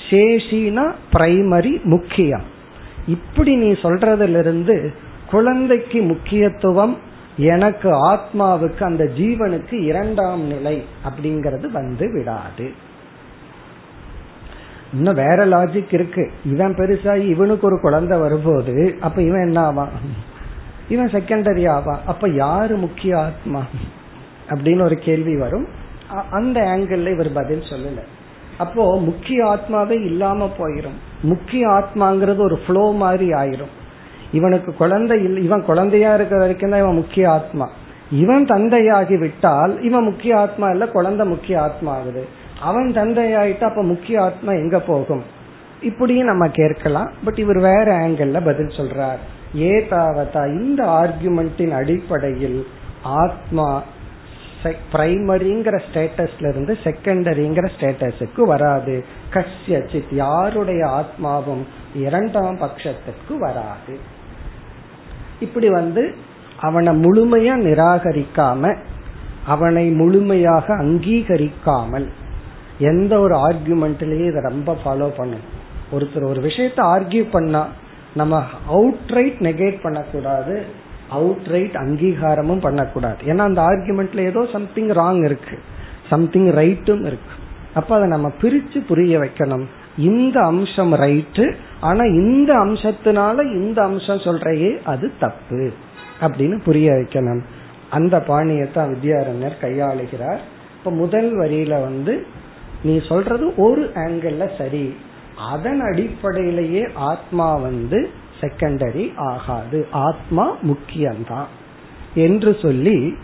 [0.09, 2.43] சேஷினா பிரைமரி முக்கியம்.
[3.07, 4.93] இப்படி நீ சொல்றதிலிருந்து
[5.29, 6.97] குழந்தைக்கு முக்கியத்துவம்
[7.37, 12.71] எனக்கு ஆத்மாவுக்கு அந்த ஜீவனுக்கு இரண்டாம் நிலை அப்படிங்கிறது வந்து விடாது.
[14.93, 16.31] இன்னும் வேற லாஜிக் இருக்கு.
[16.45, 19.89] இவன் பெருசாகி இவனுக்கு ஒரு குழந்தை வரும்போது அப்ப இவன் என்ன ஆவான்?
[20.89, 21.99] இவன் செகண்டரி ஆவான்.
[22.05, 23.61] அப்ப யாரு முக்கிய ஆத்மா?
[24.47, 25.67] அப்படின்னு ஒரு கேள்வி வரும்.
[26.31, 28.01] அந்த ஆங்கிள் இவர் பதில் சொல்லல.
[28.57, 30.99] அப்போ முக்கிய ஆத்மாவே இல்லாம போயிரும்.
[31.21, 33.81] முக்கிய ஆத்மாங்கிறது ஒரு ஃப்ளோ மாதிரி ஆயிரும்.
[34.33, 37.69] இவனுக்கு குழந்தை இவன் குழந்தையா இருக்கிற வரைக்கும் தான் இவன் முக்கிய ஆத்மா.
[38.11, 42.27] இவன் தந்தையாகி விட்டால் இவன் முக்கிய ஆத்மா இல்ல குழந்தை முக்கிய ஆத்மா ஆகுது.
[42.61, 45.23] அவன் தந்தையாயிட்டா அப்ப முக்கிய ஆத்மா எங்க போகும்?
[45.81, 47.11] இப்படியும் நம்ம கேட்கலாம்.
[47.23, 49.21] பட் இவர் வேற ஆங்கிள் பதில் சொல்றார்.
[49.57, 52.67] ஏதாவதா இந்த ஆர்குமெண்டின் அடிப்படையில்
[53.03, 53.83] ஆத்மா
[54.93, 59.05] பிரைமரிங்கிற ஸ்டேட்டஸ்ல இருந்து செகண்டரிங்கிற ஸ்டேட்டஸுக்கு வராது.
[59.33, 61.63] கஷ்யச்சித் யாருடைய ஆத்மாவும்
[61.95, 64.12] இரண்டாம் பட்சத்துக்கு வராது.
[65.45, 66.03] இப்படி வந்து
[66.67, 68.73] அவனை முழுமையா நிராகரிக்காம
[69.53, 72.07] அவனை முழுமையாக அங்கீகரிக்காமல்
[72.89, 75.45] எந்த ஒரு ஆர்குமெண்ட்லயும் இதை ரொம்ப ஃபாலோ பண்ணும்.
[75.95, 77.63] ஒருத்தர் ஒரு விஷயத்த ஆர்கியூ பண்ணா
[78.19, 80.55] நம்ம அவுட் ரைட் நெகேட் பண்ணக்கூடாது
[81.09, 83.21] அவுட் ரைட் அங்கீகாரமும் பண்ணக்கூடாது.
[83.25, 85.55] ஏன்னா அந்த ஆர்கியூமெண்ட்ல ஏதோ சம்திங் ராங் இருக்கு.
[86.09, 87.35] சம்திங் ரைட்டும் இருக்கு.
[87.73, 89.65] அப்ப அதை நம்ம பிரிச்சு புரிய வைக்கணும்.
[89.97, 95.71] இந்த அம்சம் ரைட்டு ஆனா இந்த அம்சத்தினால இந்த அம்சம் சொல்றையே அது தப்பு
[96.21, 97.41] அப்படின்னு புரிய வைக்கணும்.
[97.89, 100.37] அந்த பாணியத்தான் வித்யாரண்யர் கையாளுகிறார்.
[100.77, 102.25] இப்ப முதல் வரியில வந்து
[102.83, 104.95] நீ சொல்றது ஒரு ஆங்கிள் சரி.
[105.51, 108.09] அதன் அடிப்படையிலேயே ஆத்மா வந்து
[108.41, 109.87] செகண்டரி ஆகாது.
[109.91, 111.45] ஆத்மா முக்கியம்தான்.
[112.15, 113.17] என்று சொல்லி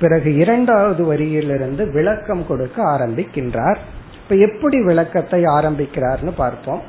[0.00, 3.76] பிறகு இரண்டாவது வரியிலிருந்து விளக்கம் கொடுக்க ஆரம்பிக்கின்றார்.
[4.24, 6.80] இப்ப எப்படி விளக்கத்தை ஆரம்பிக்கிறார்னு பார்ப்போம்.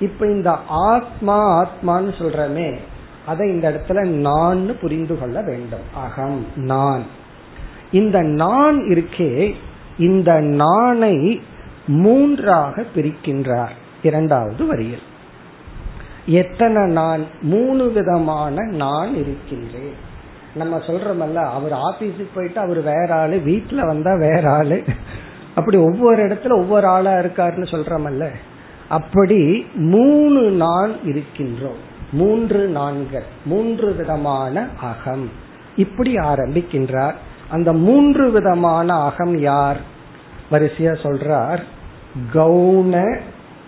[0.00, 2.76] இப்ப இந்த ஆத்மா ஆத்மான்னு சொல்றமே
[3.26, 5.80] அதை இந்த இடத்துல நான் புரிந்து கொள்ள வேண்டும்.
[5.94, 7.02] அகம் நான்.
[7.92, 9.54] இந்த நான் இருக்கே
[9.98, 11.40] இந்த நானை
[11.86, 13.74] மூன்றாக பிரிக்கின்றார்.
[14.02, 15.02] இரண்டாவது வரியில்.
[16.26, 19.94] எத்தனை நான் மூணு விதமான நான் இருக்கின்றேன்.
[20.54, 24.84] நம்ம சொல்றோமல்ல அவர் ஆபீஸுக்கு போயிட்டு அவர் வேற ஆளு வீட்டுல வந்தா வேற ஆளு.
[25.54, 28.28] அப்படி ஒவ்வொரு இடத்துல ஒவ்வொரு ஆளா இருக்காருன்னு சொல்றமல்ல?
[28.88, 31.80] அப்படி மூணு நான் இருக்கின்றோம்.
[32.12, 33.22] மூன்று நான்கள்.
[33.44, 35.30] மூன்று விதமான அகம்.
[35.76, 37.12] இப்படி ஆரம்பிக்கின்றார்.
[37.50, 39.80] அந்த மூன்று விதமான அகம் யார்?
[40.50, 41.62] வரிசையா சொல்றார்.
[42.32, 43.18] கௌண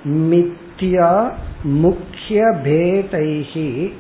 [0.04, 1.30] மித்யா
[1.62, 3.92] முக்கிய பேதைகி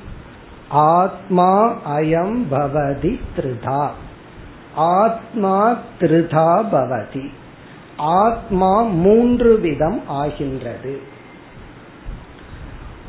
[0.68, 3.88] ஆத்மா அயம் பவதி திருதா.
[4.74, 7.28] ஆத்மா திருதா பவதி.
[8.02, 11.00] ஆத்மா மூன்று விதம் ஆகின்றது.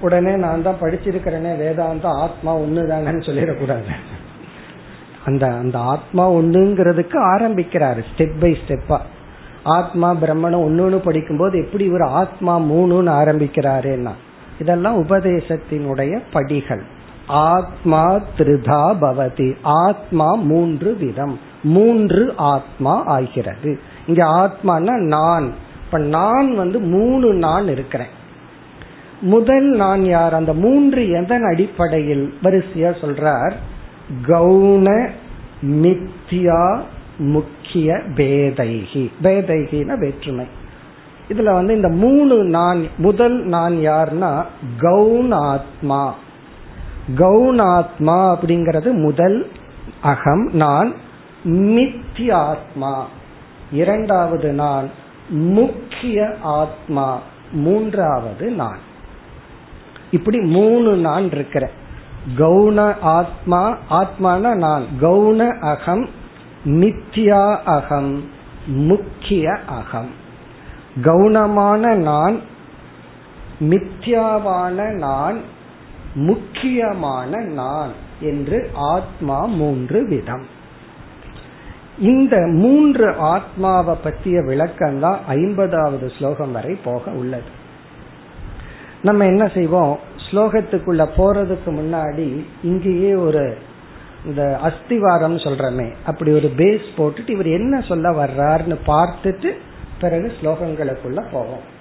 [0.02, 3.92] உடனே நான் தான் படிச்சிருக்கிறேனே வேதாந்த ஆத்மா ஒண்ணுதானு சொல்லிடக்கூடாது.
[5.26, 9.00] அந்த அந்த ஆத்மா ஒண்ணுங்கிறதுக்கு ஆரம்பிக்கிறாரு ஸ்டெப் பை ஸ்டெப்பா
[9.64, 14.12] ஆத்மா பிரம்மணம் ஒன்னு படிக்கும்போது எப்படி இவர் ஆத்மா மூணுன்னு ஆரம்பிக்கிறாருன்னா
[14.60, 16.84] இதெல்லாம் உபதேசத்தினுடைய படிகள்.
[17.28, 23.80] ஆத்மா திருதா பவதி ஆத்மா மூன்று விதம் மூன்று ஆத்மா ஆகிறது.
[24.08, 25.54] இங்க ஆத்மானா நான்.
[25.86, 28.22] இப்ப நான் வந்து மூணு நான் இருக்கிறேன்.
[29.22, 30.34] முதல் நான் யார்?
[30.34, 33.52] அந்த மூன்று எதன் அடிப்படையில் வரிசையா சொல்றார்?
[34.28, 35.10] கவுன
[35.62, 36.82] மித்தியா
[37.18, 39.12] முக்கிய பேதைகி.
[39.24, 40.46] பேதைகின வேற்றுமை.
[41.30, 44.46] இதுல வந்து இந்த மூணு நான் முதல் நான் யார்னா
[44.80, 46.12] கவுனாத்மா
[47.18, 49.52] கவுனாத்மா அப்படிங்கிறது முதல்
[50.02, 50.94] அகம் நான்
[51.44, 53.04] மித்தியாத்மா
[53.74, 54.90] இரண்டாவது நான்
[55.30, 57.20] முக்கிய ஆத்மா.
[57.52, 58.78] மூன்றாவது நான்.
[60.12, 61.70] இப்படி மூணு நான் இருக்கிற.
[62.38, 64.86] கவுன ஆத்மா ஆத்மான நான்.
[65.02, 66.10] கவுன அகம்
[66.66, 68.30] மித்யா அகம்
[68.66, 70.10] முக்கிய அகம்.
[71.02, 72.42] கவுனமான நான்
[73.60, 75.42] மித்யாவான நான்
[76.14, 80.53] முக்கியமான நான் என்று ஆத்மா மூன்று விதம்.
[82.00, 87.62] இந்த மூன்று ஆத்மாவை பற்றிய விளக்கம் தான் ஐம்பதாவது ஸ்லோகம் வரை போக உள்ளது.
[89.02, 90.00] நம்ம என்ன செய்வோம்?
[90.32, 93.58] ஸ்லோகத்துக்குள்ள போறதுக்கு முன்னாடி இங்கேயே ஒரு
[94.26, 99.52] இந்த அஸ்திவாரம் சொல்றமே அப்படி ஒரு பேஸ் போட்டுட்டு இவர் என்ன சொல்ல வர்றாருன்னு பார்த்துட்டு
[100.00, 101.72] பிறகு ஸ்லோகங்களுக்குள்ள போவோம்.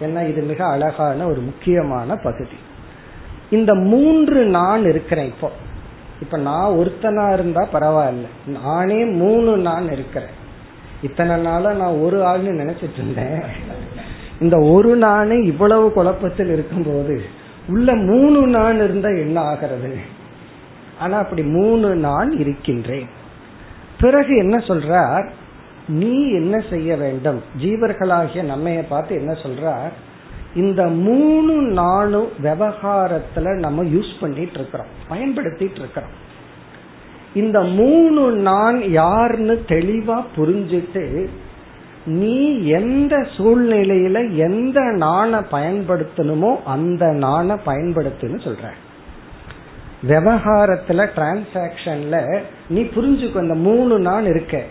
[0.00, 2.56] ஏன்னா இது மிக அழகான ஒரு முக்கியமான பகுதி.
[3.50, 5.50] இந்த மூன்று நான் இருக்கிறேன் இப்போ.
[6.20, 8.50] இப்ப நான் ஒருத்தனா இருந்தா பரவாயில்ல.
[8.62, 10.44] நானே மூணு நான் இருக்கிறேன்.
[11.02, 13.42] இத்தனை நாளா நான் ஒரு ஆள்னு நினைச்சிட்டு இருந்தேன்.
[14.40, 17.22] இந்த ஒரு நானே இவ்வளவு குழப்பத்தில் இருக்கும் போது
[17.68, 19.96] உள்ள மூணு நான் இருந்தா என்ன ஆகிறது?
[20.98, 23.08] ஆனா அப்படி மூணு நான் இருக்கின்றேன்.
[24.00, 25.28] பிறகு என்ன சொல்றார்?
[25.88, 27.42] நீ என்ன செய்ய வேண்டும்?
[27.62, 29.90] ஜீவர்களாகிய நம்மைய பார்த்து என்ன சொல்றார்?
[30.56, 34.86] இந்த மூணு நாளும் விவகாரத்துல நம்ம யூஸ் பண்ணிட்டு இருக்கிறோம்.
[35.10, 36.24] பயன்படுத்திட்டு இருக்கிறோம்.
[37.34, 41.28] இந்த மூணு நான் யாருன்னு தெளிவா புரிஞ்சிட்டு
[42.06, 48.70] நீ எந்த சூழ்நிலையில எந்த நாண பயன்படுத்தணுமோ அந்த நாண பயன்படுத்துன்னு சொல்ற.
[50.08, 54.62] விவகாரத்துல டிரான்சாக்சன்ல நீ புரிஞ்சுக்கோ இந்த மூணு நான் இருக்க.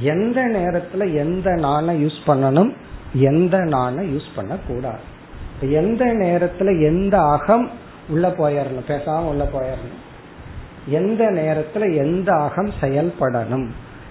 [0.00, 2.72] எந்த நேரத்துல எந்த நாணை யூஸ் பண்ணணும்?
[3.14, 5.14] எந்த நாணை யூஸ் பண்ண கூடாது
[5.60, 7.70] எந்த நேரத்துல எந்த அகம்
[8.08, 10.04] உள்ள போயிடணும் பேசாம உள்ள போயிடணும்
[10.86, 13.66] எந்த நேரத்துல எந்த அகம் செயல்படணும்?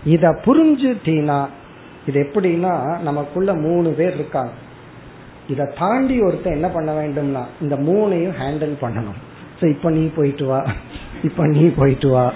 [0.06, 1.46] இத புரிஞ்சுட்டீனா
[2.08, 4.52] இது எப்படின்னா நமக்குள்ள மூணு பேர் இருக்காங்க.
[5.48, 9.20] இத தாண்டி ஒருத்தர் என்ன பண்ண வேண்டும்னா இந்த மூணையும் ஹேண்டில் பண்ணணும்.
[9.60, 10.66] சோ இப்ப நீ போயிட்டு வா.
[11.24, 12.32] இப்ப நீ போயிட்டு வா.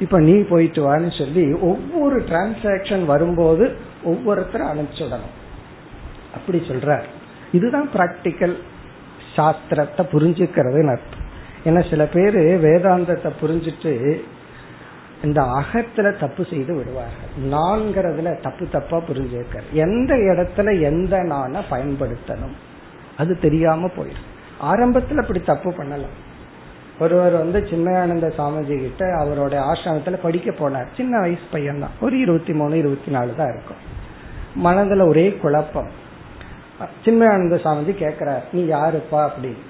[0.00, 5.36] இப்ப நீ போயிட்டு வான்னு சொல்லி ஒவ்வொரு டிரான்சாக்சன் வரும்போது ஒவ்வொருத்தரும் அனுப்பிச்சுடணும்.
[6.34, 7.02] அப்படி சொல்ற
[7.52, 8.56] இதுதான் பிராக்டிக்கல்
[9.36, 11.26] சாஸ்திரத்தை புரிஞ்சுக்கிறது அர்த்தம்.
[11.64, 14.20] ஏன்னா சில பேர் வேதாந்தத்தை புரிஞ்சுட்டு
[15.24, 17.50] இந்த அகத்துல தப்பு செய்து விடுவார்கள்.
[17.50, 22.56] நான்கிறதுல தப்பு தப்பா புரிஞ்சுக்க எந்த இடத்துல எந்த நான பயன்படுத்தணும்?
[23.16, 24.28] அது தெரியாம போயிடும்.
[24.62, 26.26] ஆரம்பத்துல அப்படி தப்பு பண்ணலாம்.
[26.98, 30.86] ஒருவர் வந்து சின்மயானந்த சாமிஜி கிட்ட அவரோட ஆசிரமத்துல படிக்க போனார்.
[30.96, 33.96] சின்ன வயசு பையன் தான் ஒரு இருபத்தி மூணு இருபத்தி நாலு தான் இருக்கும்.
[34.64, 35.97] மனதுல ஒரே குழப்பம்.
[37.04, 39.28] சின்மயானந்த சாமிஜி கேக்குறார் நீ யாருப்பா?
[39.28, 39.62] அப்படின்னு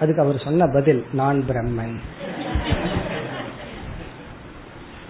[0.00, 1.96] அதுக்கு அவர் சொன்ன பதில் நான் பிரம்மன்.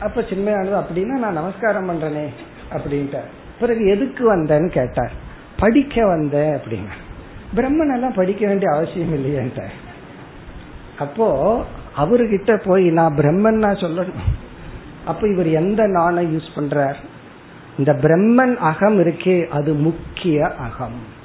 [0.00, 2.26] அப்ப சின்மயானது அப்படின்னா நான் நமஸ்காரம் பண்றேனே
[2.72, 3.20] அப்படின்ட்டு
[3.60, 5.12] பிறகு எதுக்கு வந்தேன்னு கேட்டார்.
[5.58, 6.96] படிக்க வந்தேன் அப்படின்னா
[7.56, 9.64] பிரம்மன் எல்லாம் படிக்க வேண்டிய அவசியம் இல்லையேன்ட்ட
[10.98, 11.64] அப்போ
[11.98, 14.26] அவர்கிட்ட போய் நான் பிரம்மன் நான் சொல்லணும்.
[15.04, 16.94] அப்ப இவர் எந்த நானை யூஸ் பண்றார்?
[17.78, 21.18] இந்த பிரம்மன் அகம் இருக்கே அது முக்கிய அகம்.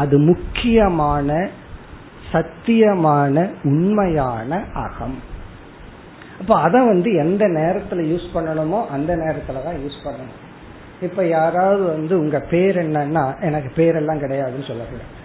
[0.00, 1.48] அது முக்கியமான
[2.32, 5.18] சத்தியமான உண்மையான அகம்.
[6.40, 10.38] அப்ப அதை வந்து எந்த நேரத்துல யூஸ் பண்ணணுமோ அந்த நேரத்துல தான் யூஸ் பண்ணணும்.
[11.02, 15.18] இப்ப யாராவது வந்து உங்க பேர் என்னன்னா எனக்கு பேரெல்லாம் கிடையாதுன்னு சொல்லக்கூடாது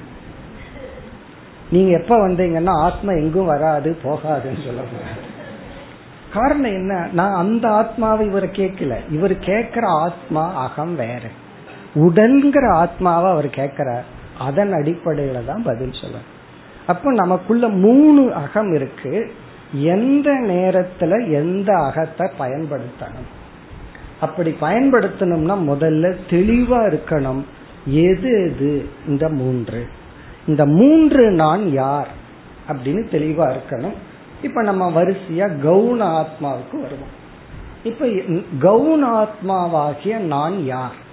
[1.71, 5.33] நீங்க எப்ப வந்தீங்கன்னா ஆத்மா எங்கும் வராது போகாதுன்னு சொல்லக்கூடாது
[6.33, 6.93] காரணம் என்ன?
[7.13, 8.93] நான் அந்த ஆத்மாவை இவர் கேட்கல.
[9.11, 11.21] இவர் கேட்கிற ஆத்மா அகம் வேற.
[11.95, 14.13] உடல்ங்கிற ஆத்மாவை அவர் கேட்கிறார்.
[14.39, 16.33] அதன் அடிப்படையில தான் பதில் சொல்லணும்.
[16.87, 19.31] அப்ப நமக்குள்ள மூணு அகம் இருக்கு.
[19.73, 23.43] எந்த நேரத்துல எந்த அகத்தை பயன்படுத்தணும்?
[24.19, 27.43] அப்படி பயன்படுத்தணும்னா முதல்ல தெளிவா இருக்கணும்.
[27.85, 28.89] எது எது?
[29.07, 29.87] இந்த மூன்று.
[30.47, 32.07] இந்த மூன்று நான் யார்?
[32.67, 33.93] அப்படின்னு தெளிவா இருக்கணும்.
[34.41, 37.23] இப்ப நம்ம வரிசையா கவுன ஆத்மாவுக்கு வருவோம்.
[37.83, 38.05] இப்ப
[38.59, 41.03] கவுன ஆத்மாவாகிய நான் யார்?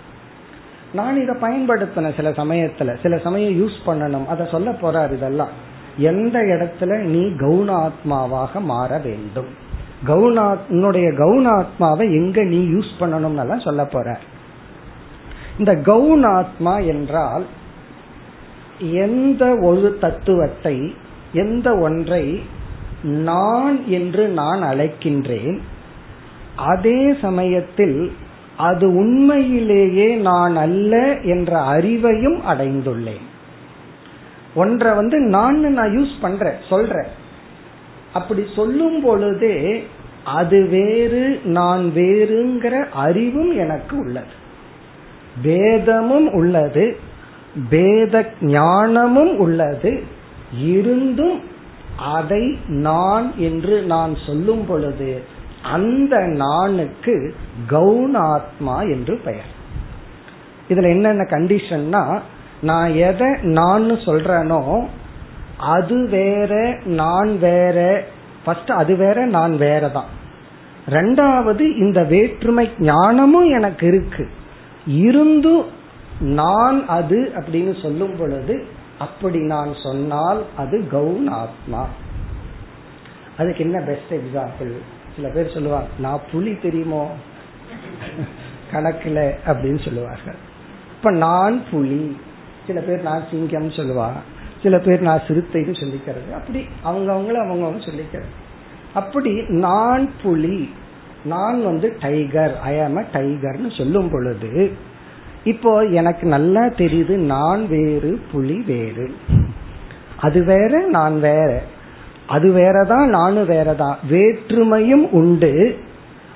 [0.92, 4.26] நான் இதை பயன்படுத்தின சில சமயத்துல சில சமயம் யூஸ் பண்ணணும்.
[4.26, 5.48] அதை சொல்ல போறார் இதெல்லாம்.
[5.96, 9.48] எந்த இடத்துல நீ கவுனாத்மாவாக மாற வேண்டும்?
[10.06, 14.18] கவுனா உன்னுடைய கவுனாத்மாவை எங்க நீ யூஸ் பண்ணணும்னு சொல்ல போற.
[15.58, 17.46] இந்த கவுனாத்மா என்றால்
[18.78, 20.94] எந்த ஒரு தத்துவத்தை
[21.32, 22.42] எந்த ஒன்றை
[23.02, 25.58] நான் என்று நான் அழைக்கின்றேன்
[26.56, 28.12] அதே சமயத்தில்
[28.62, 30.92] அது உண்மையிலேயே நான் அல்ல
[31.24, 33.26] என்ற அறிவையும் அடைந்துள்ளேன்.
[34.54, 37.10] ஒன்றை வந்து நான் நான் யூஸ் பண்றேன் சொல்றேன்.
[38.12, 39.56] அப்படி சொல்லும் பொழுதே
[40.24, 44.34] அது வேறு நான் வேறுங்கிற அறிவும் எனக்கு உள்ளது.
[45.42, 46.84] வேதமும் உள்ளது
[47.70, 49.92] வேத ஞானமும் உள்ளது
[50.72, 51.38] இருந்தும்
[52.14, 52.44] அதை
[52.82, 55.10] நான் என்று நான் சொல்லும் பொழுது
[55.62, 57.34] அந்த நானுக்கு
[57.70, 59.50] கவுனாத்மா என்று பெயர்.
[60.68, 62.22] இதுல என்னென்ன கண்டிஷன்னா
[62.60, 64.88] நான் எதை நான் சொல்றேனோ
[65.56, 68.04] அது வேற நான் வேற
[68.44, 70.06] ஃபர்ஸ்ட் அது வேற நான் வேற தான்
[70.86, 74.28] ரெண்டாவது இந்த வேற்றுமை ஞானமும் எனக்கு இருக்கு.
[74.86, 75.64] இருந்தும்
[76.20, 78.64] நான் அது அப்படின்னு சொல்லும் பொழுது
[78.98, 81.86] அப்படி நான் சொன்னால் அது கவுன் ஆத்மா
[83.36, 84.72] அதுக்கு என்ன பெஸ்ட் எக்ஸாம்பிள்
[85.16, 87.10] சில பேர் சொல்லுவாங்க நான் புலி தெரியுமோ?
[88.72, 90.34] கணக்குல அப்படின்னு சொல்லுவார்கள்.
[90.96, 92.16] இப்ப நான் புலி.
[92.66, 94.10] சில பேர் நான் சிங்கம் சொல்லுவா.
[94.62, 96.32] சில பேர் நான் சிறுத்தைன்னு சொல்லிக்கிறது.
[96.34, 98.32] அப்படி அவங்க அவங்கவுங்க அவங்க சொல்லிக்கிறது.
[98.94, 100.70] அப்படி நான் புலி
[101.24, 104.72] நான் வந்து டைகர் ஐ ஆம் அ டைகர்னு சொல்லும் பொழுது
[105.44, 109.14] இப்போ எனக்கு நல்லா தெரியுது நான் வேறு புலி வேறு.
[110.16, 111.62] அது வேற நான் வேற.
[112.32, 115.78] அது வேறதான் நானும் வேறதான் வேற்றுமையும் உண்டு.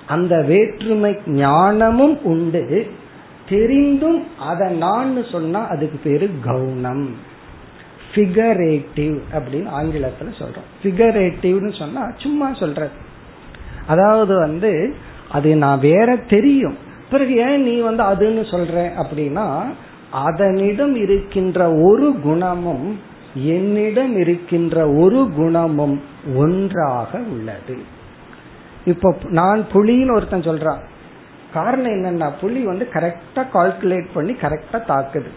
[0.06, 2.86] அந்த வேற்றுமை ஞானமும் உண்டு.
[3.48, 7.06] தெரிந்தும் அதை நான் சொன்னா அதுக்கு பேரு கவுனம்
[8.14, 10.66] ஃபிகரேட்டிவ் அப்படின்னு ஆங்கிலத்துல சொல்றோம்.
[10.82, 12.96] ஃபிகரேட்டிவ்னு சொன்னா சும்மா சொல்றது.
[13.86, 14.94] அதாவது வந்து
[15.30, 16.76] அது நான் வேற தெரியும்.
[17.10, 19.64] பிறகு ஏன் நீ வந்து அதுன்னு சொல்ற அப்படின்னா
[20.10, 22.98] அதனிடம் இருக்கின்ற ஒரு குணமும்
[23.44, 26.02] என்னிடம் இருக்கின்ற ஒரு குணமும்
[26.36, 27.78] ஒன்றாக உள்ளது.
[28.84, 30.78] இப்போ நான் புலின்னு ஒருத்தன் சொல்றான்.
[31.52, 35.28] காரணம் என்னன்னா புலி வந்து கரெக்டா கால்குலேட் பண்ணி கரெக்டா தாக்குது.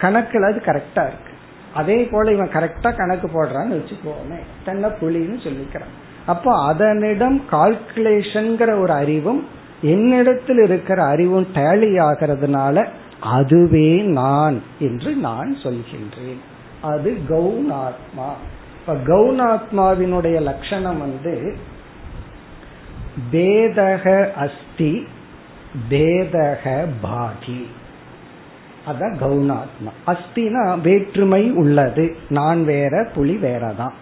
[0.00, 1.32] கணக்குல அது கரெக்டா இருக்கு.
[1.74, 4.38] அதே போல இவன் கரெக்டா கணக்கு போடுறான்னு வச்சுக்கோமே.
[4.64, 5.94] தன்னை புலின்னு சொல்லிக்கிறான்.
[6.26, 9.46] அப்போ அதனிடம் கால்குலேஷன்ங்கிற ஒரு அறிவும்
[9.82, 12.86] என்னிடத்தில் இருக்கிற அறிவும் டேலி ஆகிறதுனால
[13.20, 16.40] அதுவே நான் என்று நான் சொல்கின்றேன்.
[16.82, 18.28] அது கௌணாத்மா.
[18.80, 21.56] இப்ப கௌணாத்மாவினுடைய லட்சணம் வந்து
[23.32, 25.06] பேதக அஸ்தி
[25.90, 27.66] பேதக பாகி.
[28.86, 32.16] அதான் கவுனாத்மா அஸ்தினா வேற்றுமை உள்ளது.
[32.28, 33.92] நான் வேற புலி வேறதான்.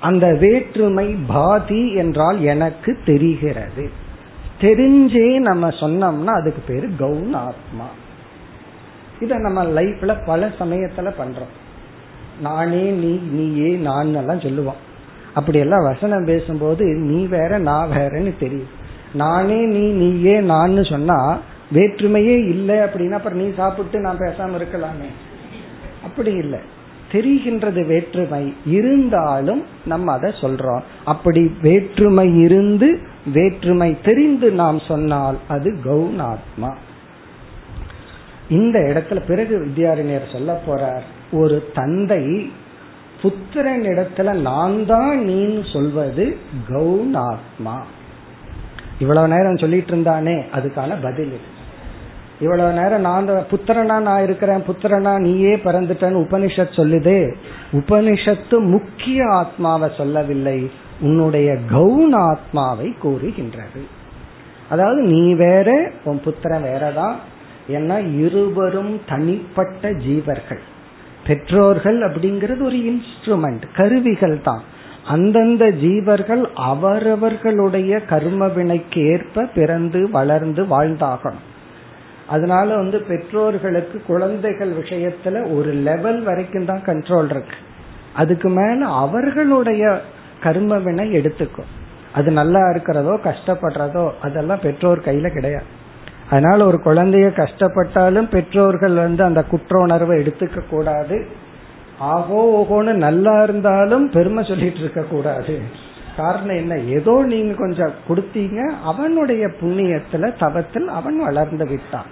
[0.00, 3.90] அந்த வேற்றுமை பாதி என்றால் எனக்கு தெரிகிறது.
[4.60, 7.86] தெரிஞ்சே நம்ம சொன்னோம்னா அதுக்கு பேரு கவுனாத்மா
[9.20, 11.54] இதை நம்ம லைஃப்ல பல சமயத்துல பண்றோம்.
[12.40, 14.76] நானே நீ நீயே நான் எல்லாம் சொல்லுவோம்.
[15.34, 18.84] அப்படியெல்லாம் வசனம் பேசும்போது நீ வேற நான் வேறன்னு தெரியும்.
[19.14, 21.38] நானே நீ நீயே நான் சொன்னா
[21.74, 25.08] வேற்றுமையே இல்லை அப்படின்னா அப்புறம் நீ சாப்பிட்டு நான் பேசாம இருக்கலாமே.
[26.02, 26.58] அப்படி இல்லை.
[27.12, 30.80] தெரிகின்றது வேற்றுமை இருந்தாலும் நம்ம அதை சொல்றோம்.
[31.04, 33.00] அப்படி வேற்றுமை இருந்து
[33.32, 36.74] வேற்றுமை தெரிந்து நாம் சொன்னால் அது கவுனாத்மா
[38.48, 42.50] இந்த இடத்துல பிறகு வித்யாரண்யர் சொல்ல போறார் ஒரு தந்தை
[43.22, 46.36] புத்திரன் இடத்துல நான் தான் நீன்னு சொல்வது
[46.68, 47.76] கவுனாத்மா
[48.98, 51.40] இவ்வளவு நேரம் சொல்லிட்டு இருந்தானே அதுக்கான பதில்
[52.40, 57.34] இவ்வளவு நேரம் நான் புத்திரனா நான் இருக்கிறேன் புத்திரனா நீயே பிறந்துட்டேன்னு உபனிஷத் சொல்லுதே.
[57.72, 60.70] உபனிஷத்து முக்கிய ஆத்மாவை சொல்லவில்லை
[61.00, 63.86] உன்னுடைய கவுன் ஆத்மாவை கூறுகின்றது.
[64.68, 67.14] அதாவது நீ வேற உன் புத்திரன் வேறதான்
[67.68, 70.62] ஏன்னா இருவரும் தனிப்பட்ட ஜீவர்கள்.
[71.26, 74.62] பெற்றோர்கள் அப்படிங்கிறது ஒரு இன்ஸ்ட்ருமெண்ட் கருவிகள் தான்.
[75.06, 81.44] அந்தந்த ஜீவர்கள் அவரவர்களுடைய கர்ம வினைக்கு ஏற்ப பிறந்து வளர்ந்து வாழ்ந்தாகணும்.
[82.26, 87.56] அதனால வந்து பெற்றோர்களுக்கு குழந்தைகள் விஷயத்துல ஒரு லெவல் வரைக்கும் தான் கண்ட்ரோல் இருக்கு.
[88.12, 90.00] அதுக்கு மேல அவர்களுடைய
[90.42, 91.72] கர்ம வினை எடுத்துக்கும்.
[92.12, 95.84] அது நல்லா இருக்கிறதோ கஷ்டப்படுறதோ அதெல்லாம் பெற்றோர் கையில கிடையாது.
[96.30, 101.26] அதனால ஒரு குழந்தைய கஷ்டப்பட்டாலும் பெற்றோர்கள் வந்து அந்த குற்ற உணர்வை எடுத்துக்க கூடாது.
[101.98, 105.60] ஆகோ ஓகோன்னு நல்லா இருந்தாலும் பெருமை சொல்லிட்டு இருக்க கூடாது.
[106.16, 106.78] காரணம் என்ன?
[106.78, 112.06] ஏதோ நீங்க கொஞ்சம் கொடுத்தீங்க அவனுடைய புண்ணியத்துல தவத்தில் அவன் வளர்ந்து விட்டான்.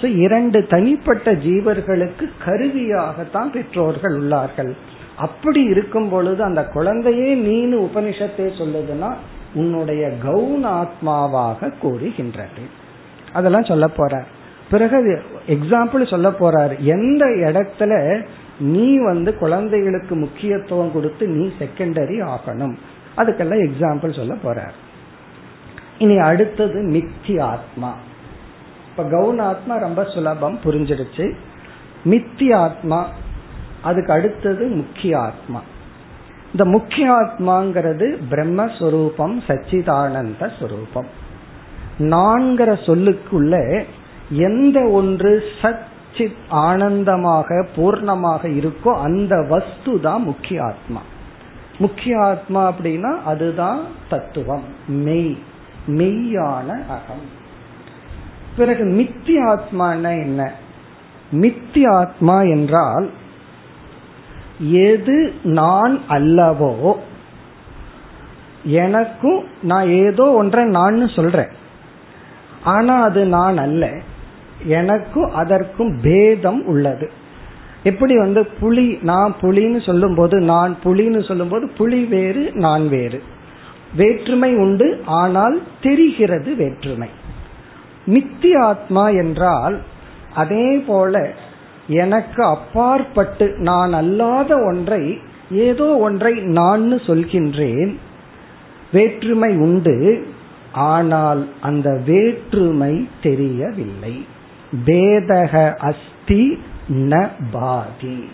[0.00, 4.72] சோ இரண்டு தனிப்பட்ட ஜீவர்களுக்கு கருவியாகத்தான் பெற்றோர்கள் உள்ளார்கள்.
[5.16, 9.12] அப்படி இருக்கும் பொழுது அந்த குழந்தையே நீனு உபனிஷத்தை சொல்லுதுன்னா
[9.54, 12.84] உன்னுடைய கவுன் ஆத்மாவாக கூறுகின்றது.
[13.36, 14.26] அதெல்லாம் சொல்ல போறார்.
[14.70, 16.78] பிறகு எக்ஸாம்பிள் சொல்ல போறார்.
[16.78, 18.24] எந்த இடத்துல
[18.58, 22.76] நீ வந்து குழந்தைகளுக்கு முக்கியத்துவம் கொடுத்து நீ செகண்டரி ஆகணும்.
[23.16, 24.74] அதுக்கெல்லாம் எக்ஸாம்பிள் சொல்ல போறார்.
[25.98, 27.94] இனி அடுத்தது மித்தி ஆத்மா.
[28.90, 31.34] இப்ப கவுன ஆத்மா ரொம்ப சுலபம் புரிஞ்சிடுச்சு.
[32.04, 33.08] மித்தி ஆத்மா
[33.82, 35.62] அதுக்கு அடுத்தது முக்கிய ஆத்மா.
[36.52, 41.24] இந்த முக்கிய ஆத்மாங்கிறது பிரம்மஸ்வரூபம் சச்சிதானந்த ஸ்வரூபம்.
[41.98, 43.84] நான்கிற சொல்லுக்குள்ள
[44.30, 51.00] எந்த ஒன்று சச்சித் ஆனந்தமாக பூர்ணமாக இருக்கோ அந்த வஸ்து தான் முக்கிய ஆத்மா.
[51.78, 54.62] முக்கிய ஆத்மா அப்படின்னா அதுதான் தத்துவம்.
[54.88, 55.38] மெய்.
[55.86, 57.44] மெய்யான அகம்.
[58.56, 60.52] பிறகு மித்தி ஆத்மானா என்ன?
[61.32, 63.10] மித்தி ஆத்மா என்றால்
[64.58, 66.96] எது நான் அல்லவோ
[68.64, 71.64] எனக்கும் நான் ஏதோ ஒன்றை நான் சொல்றேன்.
[72.66, 73.84] ஆனா அது நான் அல்ல.
[74.64, 77.10] எனக்கும் அதற்கும் பேதம் உள்ளது.
[77.82, 83.22] எப்படி வந்து புலி நான் புலின்னு சொல்லும் போது நான் புலின்னு சொல்லும் போது புலி வேறு நான் வேறு.
[83.96, 87.08] வேற்றுமை உண்டு ஆனால் தெரிகிறது வேற்றுமை.
[88.06, 89.76] மித்தி ஆத்மா என்றால்
[90.34, 91.32] அதே போல
[91.86, 95.02] எனக்கு அப்பாற்பட்டு நான் அல்லாத ஒன்றை
[95.50, 97.92] ஏதோ ஒன்றை நான் சொல்கின்றேன்.
[98.92, 99.96] வேற்றுமை உண்டு
[100.76, 104.26] ஆனால் அந்த வேற்றுமை தெரியவில்லை.
[104.86, 106.58] பேதக அஸ்தி
[106.88, 108.28] ந பாதி.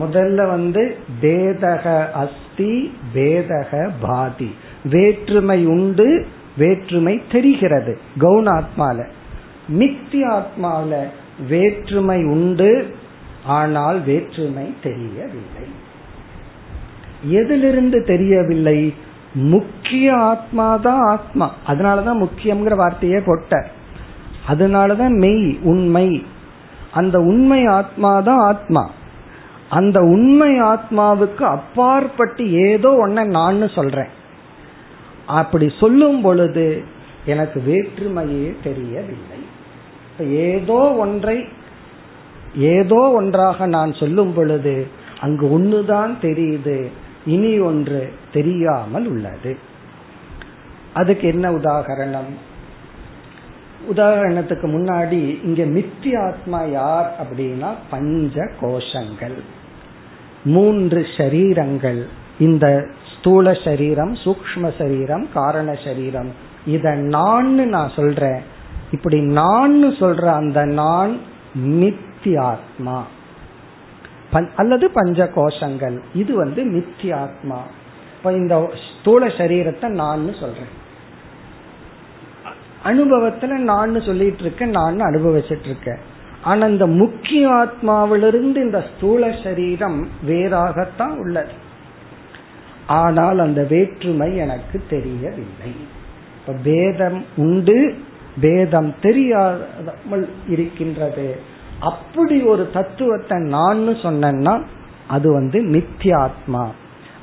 [0.00, 4.54] முதல்ல வந்து பேதக அஸ்தி பேதக பாதி.
[4.84, 7.98] வேற்றுமை உண்டு வேற்றுமை தெரிகிறது.
[8.20, 9.06] கவுனாத்மால
[9.72, 11.06] மித்தி ஆத்மாவில
[11.48, 12.94] வேற்றுமை உண்டு
[13.44, 15.66] ஆனால் வேற்றுமை தெரியவில்லை.
[17.24, 18.94] எதிலிருந்து தெரியவில்லை?
[19.34, 21.54] முக்கிய ஆத்மா தான் ஆத்மா.
[21.66, 23.70] அதனாலதான் முக்கியம்ங்கிற வார்த்தையே போட்ட.
[24.48, 26.24] அதனாலதான் மெய் உண்மை.
[26.92, 28.90] அந்த உண்மை ஆத்மா தான் ஆத்மா.
[29.68, 34.08] அந்த உண்மை ஆத்மாவுக்கு அப்பாற்பட்டு ஏதோ ஒன்ன நான் சொல்றேன்.
[35.26, 36.82] அப்படி சொல்லும் பொழுது
[37.26, 39.40] எனக்கு வேற்றுமையே தெரியவில்லை.
[40.18, 41.44] ஏதோ ஒன்றை
[42.56, 44.86] ஏதோ ஒன்றாக நான் சொல்லும் பொழுது
[45.20, 46.90] அங்கு ஒண்ணுதான் தெரியுது.
[47.26, 49.58] இனி ஒன்று தெரியாமல் உள்ளது.
[50.94, 52.32] அதுக்கு என்ன உதாகரணம்?
[53.90, 59.38] உதாரணத்துக்கு முன்னாடி இங்க மித்தி ஆத்மா யார் அப்படின்னா பஞ்ச கோஷங்கள்
[60.44, 62.06] மூன்று ஷரீரங்கள்
[62.38, 62.86] இந்த
[63.18, 66.30] ஸ்தூல சரீரம் சூக்ம சரீரம் காரண சரீரம்.
[66.66, 68.42] இத நான் நான் சொல்றேன்.
[68.92, 71.20] இப்படி நான் சொல்ற அந்த நான்
[71.58, 73.02] மித்தியாத்மா.
[74.56, 77.60] அல்லது பஞ்ச கோஷங்கள் இது வந்து மித்தியாத்மா
[78.16, 80.72] இப்ப இந்த ஸ்தூல சரீரத்தை நான் சொல்றேன்.
[82.84, 86.00] அனுபவத்துல நான் சொல்லிட்டு இருக்கேன் நான் அனுபவிச்சிட்டு இருக்கேன்
[86.42, 91.54] ஆனா இந்த முக்கிய ஆத்மாவிலிருந்து இந்த ஸ்தூல சரீரம் வேறாகத்தான் உள்ளது.
[92.86, 95.72] ஆனால் அந்த வேற்றுமை எனக்கு தெரியவில்லை.
[96.38, 97.94] இப்ப பேதம் உண்டு
[98.40, 101.28] பேதம் தெரியாமல் இருக்கின்றது.
[101.82, 104.54] அப்படி ஒரு தத்துவத்தை நான் சொன்னா
[105.08, 106.64] அது வந்து நித்தியாத்மா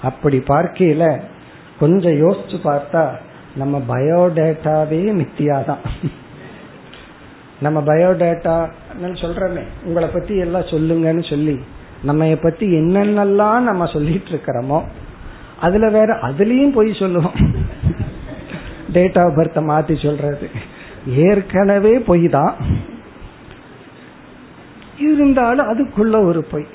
[0.01, 1.03] அப்படி பார்க்கையில
[1.79, 3.03] கொஞ்சம் யோசிச்சு பார்த்தா
[3.55, 5.83] நம்ம பயோடேட்டாவே மித்தியாதான்.
[7.59, 8.55] நம்ம பயோடேட்டா
[9.23, 11.55] சொல்றமே உங்களை பத்தி எல்லாம் சொல்லுங்கன்னு சொல்லி
[12.03, 14.79] நம்ம பத்தி என்னென்னலாம் நம்ம சொல்லிட்டு இருக்கிறோமோ
[15.59, 17.37] அதுல வேற அதுலயும் போய் சொல்லுவோம்.
[18.93, 20.47] டேட் ஆஃப் பர்த் மாத்தி சொல்றது.
[21.25, 22.55] ஏற்கனவே பொய் தான்
[24.99, 26.65] இருந்தாலும் அதுக்குள்ள ஒரு பொய்.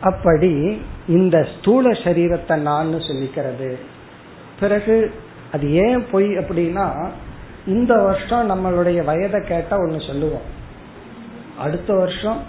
[0.00, 3.76] அப்படி இந்த ஸ்தூல சரீரத்தை நான் சொல்லிக்கிறது.
[4.60, 5.14] பிறகு
[5.52, 7.08] அது ஏன் பொய் அப்படின்னா
[7.66, 10.62] இந்த வருஷம் நம்மளுடைய வயதை கேட்டா ஒன்னு சொல்லுவோம்.
[11.58, 12.42] அடுத்த வருஷம்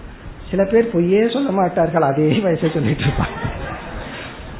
[0.49, 3.47] சில பேர் பொய்யே சொல்ல மாட்டார்கள் அதே வயசை சொல்லிட்டு இருப்பாங்க.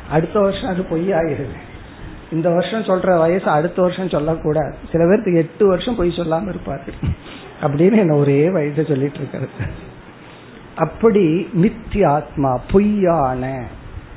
[0.09, 1.57] அடுத்த வருஷம் அது பொய்யாயிருது
[2.31, 4.75] இந்த வருஷம் சொல்ற வயசு அடுத்த வருஷம் சொல்லக்கூடாது.
[4.91, 6.93] சில பேருக்கு எட்டு வருஷம் பொய் சொல்லாம இருப்பார்கள்.
[7.61, 9.49] அப்படின்னு என்ன ஒரே வயசை சொல்லிட்டு இருக்கிறது.
[10.75, 13.63] அப்படி மித்தி ஆத்மா பொய்யான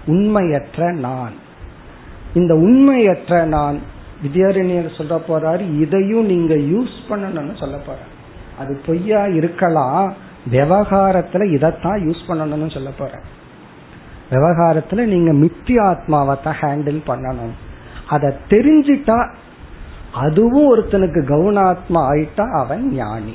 [0.06, 1.32] உண்மையற்ற நான்.
[2.34, 3.78] இந்த உண்மையற்ற நான்
[4.22, 7.98] வித்யாரண்யர் சொல்ல போறாரு இதையும் நீங்க யூஸ் பண்ணணும்னு சொல்ல போற
[8.58, 10.14] அது பொய்யா இருக்கலாம்
[10.50, 13.20] விவகாரத்துல இதைத்தான் யூஸ் பண்ணணும்னு சொல்ல போற
[14.30, 17.54] விவகாரத்துல நீங்க மித்தி ஆத்மாவை தான் ஹேண்டில் பண்ணணும்.
[18.08, 19.30] அதை தெரிஞ்சிட்டா
[20.12, 23.34] அதுவும் ஒருத்தனுக்கு கவுனாத்மா ஆயிட்டா அவன் ஞானி.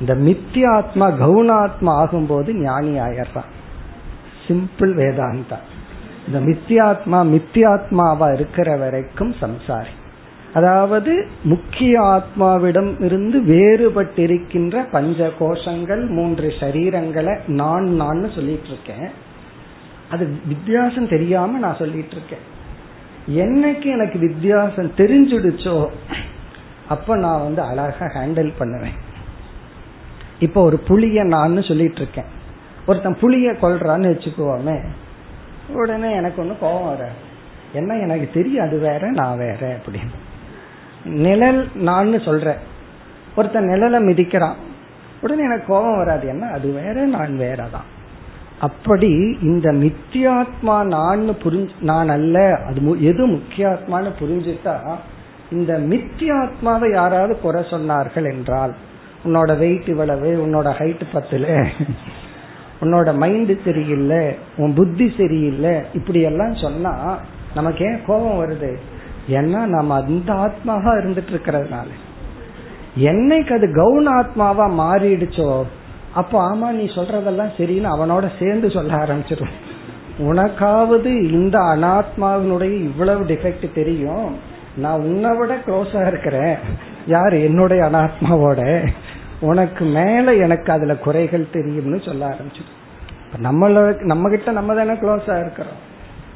[0.00, 3.50] இந்த மித்தியாத்மா கவுனாத்மா ஆகும்போது ஞானி ஆயிடுறான்
[4.46, 5.58] சிம்பிள் வேதாந்தா
[6.26, 9.92] இந்த மித்தியாத்மா மித்தியாத்மாவா இருக்கிற வரைக்கும் சம்சாரி.
[10.54, 19.10] அதாவது முக்கிய ஆத்மாவிடம் இருந்து வேறுபட்டிருக்கின்ற பஞ்ச கோஷங்கள் மூன்று சரீரங்களை நான் நான் சொல்லிட்டு இருக்கேன்
[20.10, 22.46] அது வித்தியாசம் தெரியாம நான் சொல்லிட்டு இருக்கேன்
[23.28, 25.88] என்னைக்கு எனக்கு வித்தியாசம் தெரிஞ்சுடுச்சோ
[26.88, 28.96] அப்ப நான் வந்து அழகா ஹேண்டில் பண்ணுவேன்.
[30.40, 32.36] இப்ப ஒரு புளிய நான் சொல்லிட்டு இருக்கேன்
[32.86, 34.84] ஒருத்தன் புளிய கொள்றான்னு வச்சுக்குவோமே
[35.68, 37.08] உடனே எனக்கு ஒண்ணு கோபம் வர.
[37.72, 40.16] என்ன எனக்கு தெரியும் அது வேற நான் வேற அப்படின்னு.
[41.04, 42.56] நிழல் நான் சொல்றேன்
[43.36, 44.54] ஒருத்தன் நிழலை மிதிக்கிறான்.
[45.20, 46.28] உடனே எனக்கு கோபம் வராது.
[46.28, 47.88] என்ன அது வேற நான் வேறதான்.
[48.60, 54.76] அப்படி இந்த மித்தியாத்மா நான் புரிஞ்சு நான் அல்ல அது எது முக்கியாத்மான்னு புரிஞ்சுட்டா
[55.50, 58.74] இந்த மித்தியாத்மாவை யாராவது குறை சொன்னார்கள் என்றால்
[59.24, 61.46] உன்னோட வெயிட் இவ்வளவு உன்னோட ஹைட் பத்துல.
[62.80, 67.18] உன்னோட மைண்ட் சரியில்லை உன் புத்தி சரியில்லை இப்படி எல்லாம் சொன்னா
[67.54, 68.70] நமக்கு ஏன் கோபம் வருது?
[69.28, 71.88] ஏன்னா நம்ம அந்த ஆத்மாவா இருந்துட்டு இருக்கிறதுனால
[72.96, 75.64] என்னைக்கு அது கவுன ஆத்மாவா மாறிடுச்சோ
[76.14, 79.56] அப்போ ஆமா நீ சொல்றதெல்லாம் சரின்னு அவனோட சேர்ந்து சொல்ல ஆரம்பிச்சிடும்
[80.18, 84.36] உனக்காவது இந்த அனாத்மாவினுடைய இவ்வளவு டிஃபெக்ட் தெரியும்.
[84.76, 86.56] நான் உன்னை விட க்ளோஸா இருக்கிறேன்.
[87.08, 87.32] யார்?
[87.32, 88.88] என்னுடைய அனாத்மாவோட.
[89.40, 92.76] உனக்கு மேல எனக்கு அதுல குறைகள் தெரியும்னு சொல்ல ஆரம்பிச்சிடும்
[93.42, 95.78] நம்மள நம்ம கிட்ட நம்ம தானே க்ளோஸா இருக்கிறோம்.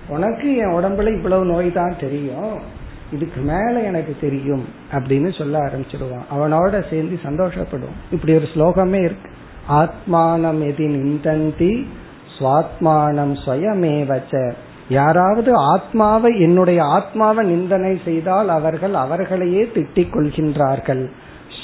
[0.09, 2.61] உனக்கு என் உடம்புல இவ்வளவு நோய் தான் தெரியும்.
[3.13, 6.27] இதுக்கு மேல எனக்கு தெரியும் அப்படின்னு சொல்ல ஆரம்பிச்சிடுவான்.
[6.37, 9.31] அவனோட சேர்ந்து சந்தோஷப்படுவோம் இப்படி ஒரு ஸ்லோகமே இருக்கு.
[9.71, 11.87] ஆத்மானம் எதி நிந்தந்தி
[12.39, 14.53] சுவாத்மானம் சுயமேவச்ச
[14.89, 21.11] யாராவது ஆத்மாவை என்னுடைய ஆத்மாவை நிந்தனை செய்தால் அவர்கள் அவர்களையே திட்டிக் கொள்கின்றார்கள்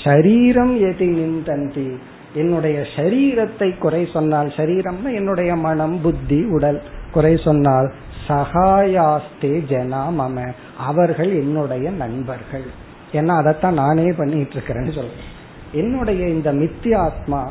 [0.04, 1.96] ஷரீரம் எதி நிந்தந்தி.
[2.34, 7.92] என்னுடைய சரீரத்தை குறை சொன்னால் சரீரம்னா என்னுடைய மனம் புத்தி உடல் குறை சொன்னால்
[8.28, 10.52] சகாயாஸ்தே ஜனா மம.
[10.78, 12.64] அவர்கள் என்னுடைய நண்பர்கள்.
[13.12, 15.36] ஏன்னா அதைத்தான் நானே பண்ணிட்டு இருக்கிறேன்னு சொல்றேன்.
[15.72, 17.46] என்னுடைய இந்த மித்தியாத்மா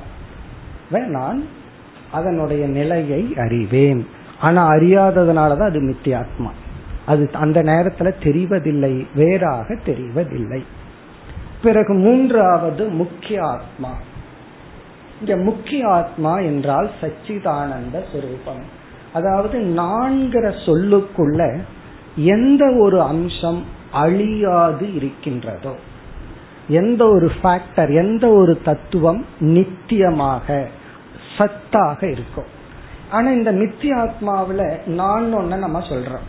[0.90, 1.44] நான்
[2.12, 4.08] அதனுடைய நிலையை அறிவேன்.
[4.40, 6.50] ஆனா அறியாததுனாலதான் அது மித்தியாத்மா
[7.06, 10.64] அது அந்த நேரத்துல தெரிவதில்லை வேறாக தெரிவதில்லை.
[11.64, 13.94] பிறகு மூன்றாவது முக்கிய ஆத்மா.
[15.20, 18.64] இங்க முக்கிய ஆத்மா என்றால் சச்சிதானந்த சுரூபம்.
[19.14, 21.60] அதாவது நான்கிற சொல்லுக்குள்ள
[22.16, 25.76] எந்த ஒரு அம்சம் அழியாது இருக்கின்றதோ
[26.68, 30.68] எந்த ஒரு ஃபேக்டர் எந்த ஒரு தத்துவம் நித்தியமாக
[31.38, 32.56] சத்தாக இருக்கும்.
[33.12, 36.26] ஆனா இந்த நித்திய ஆத்மாவில நான் ஒன்ன நம்ம சொல்றோம்.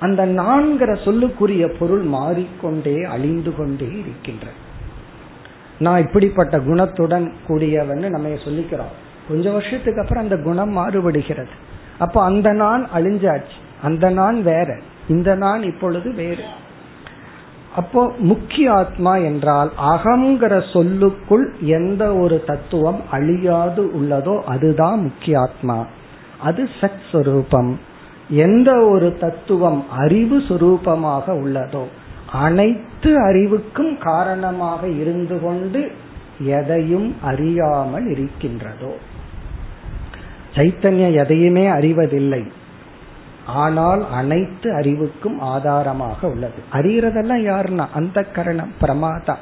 [0.00, 4.46] அந்த நான்கிற சொல்லுக்குரிய பொருள் மாறிக்கொண்டே அழிந்து கொண்டே இருக்கின்ற.
[5.78, 8.92] நான் இப்படிப்பட்ட குணத்துடன் கூடியவன் நம்ம சொல்லிக்கிறோம்.
[9.28, 11.48] கொஞ்ச வருஷத்துக்கு அப்புறம் அந்த குணம் மாறுபடுகிறது.
[11.98, 13.56] அப்போ அந்த நான் அழிஞ்சாச்சு.
[13.82, 14.78] அந்த நான் வேற.
[15.08, 16.44] இந்த நான் இப்பொழுது வேறு.
[17.76, 25.86] அப்போ முக்கிய ஆத்மா என்றால் அகங்கிற சொல்லுக்குள் எந்த ஒரு தத்துவம் அழியாது உள்ளதோ அதுதான் முக்கிய ஆத்மா
[26.38, 27.74] அது சத் சுரூபம்.
[28.28, 31.82] எந்த ஒரு தத்துவம் அறிவு சுரூபமாக உள்ளதோ
[32.32, 35.90] அனைத்து அறிவுக்கும் காரணமாக இருந்து கொண்டு
[36.38, 38.96] எதையும் அறியாமல் இருக்கின்றதோ.
[40.54, 42.52] சைத்தன்யம் எதையுமே அறிவதில்லை.
[43.48, 46.62] ஆனால் அனைத்து அறிவுக்கும் ஆதாரமாக உள்ளது.
[46.72, 49.34] அறிகிறதெல்லாம் யாருன்னா அந்த கரணம் பிரமாதா.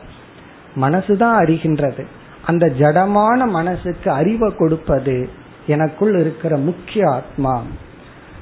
[0.81, 2.05] மனசுதான் அறிகின்றது.
[2.45, 5.29] அந்த ஜடமான மனசுக்கு அறிவை கொடுப்பது
[5.67, 7.63] எனக்குள் இருக்கிற முக்கிய ஆத்மா.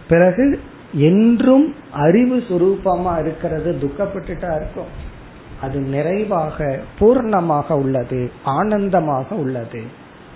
[0.09, 0.61] பிறகு
[0.93, 5.13] என்றும் அறிவு சுரூபமா இருக்கிறது துக்கப்பட்டுட்டா இருக்கும்.
[5.61, 9.83] அது நிறைவாக பூர்ணமாக உள்ளது ஆனந்தமாக உள்ளது.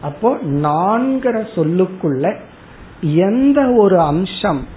[0.02, 2.36] அப்போ நான்கிற சொல்லுக்குள்ள
[3.00, 4.76] எந்த ஒரு அம்சம்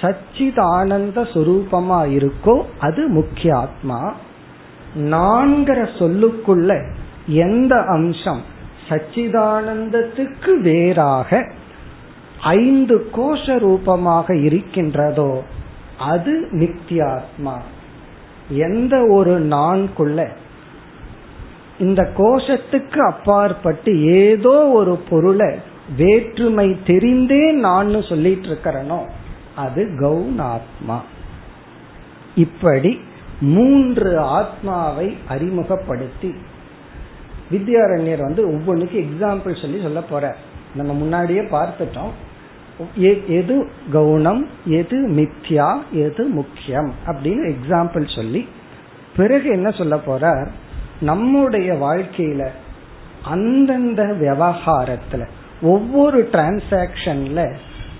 [0.00, 4.00] சச்சிதானந்த சொரூபமா இருக்கோ அது முக்கிய ஆத்மா
[5.10, 6.70] நான்கிற சொல்லுக்குள்ள
[7.40, 8.42] எந்த அம்சம்
[8.88, 11.40] சச்சிதானந்தத்துக்கு வேறாக
[12.54, 15.32] ஐந்து கோஷ ரூபமாக இருக்கின்றதோ
[16.04, 17.56] அது நித்தியாத்மா
[18.64, 20.20] எந்த ஒரு நான்குள்ள
[21.78, 23.90] இந்த கோஷத்துக்கு அப்பாற்பட்டு
[24.20, 25.50] ஏதோ ஒரு பொருளை
[25.96, 29.00] வேற்றுமை தெரிந்தே நான் சொல்லிட்டு இருக்கிறனோ
[29.64, 30.98] அது கவுனாத்மா
[32.34, 32.92] இப்படி
[33.40, 36.30] மூன்று ஆத்மாவை அறிமுகப்படுத்தி
[37.50, 40.24] வித்யாரண்யர் வந்து ஒவ்வொன்றுக்கு எக்ஸாம்பிள் சொல்லி சொல்ல போற
[40.74, 42.12] நம்ம முன்னாடியே பார்த்துட்டோம்.
[43.28, 43.56] எது
[43.92, 45.68] கவுனம் எது மித்யா
[46.04, 48.42] எது முக்கியம் அப்படின்னு எக்ஸாம்பிள் சொல்லி
[49.16, 50.48] பிறகு என்ன சொல்ல போறார்?
[51.00, 52.42] நம்முடைய வாழ்க்கையில
[53.24, 55.22] அந்தந்த விவகாரத்துல
[55.62, 57.40] ஒவ்வொரு டிரான்சாக்சன்ல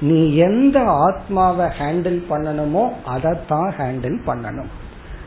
[0.00, 4.70] நீ எந்த ஆத்மாவை ஹேண்டில் பண்ணணுமோ அதைத்தான் ஹேண்டில் பண்ணணும்.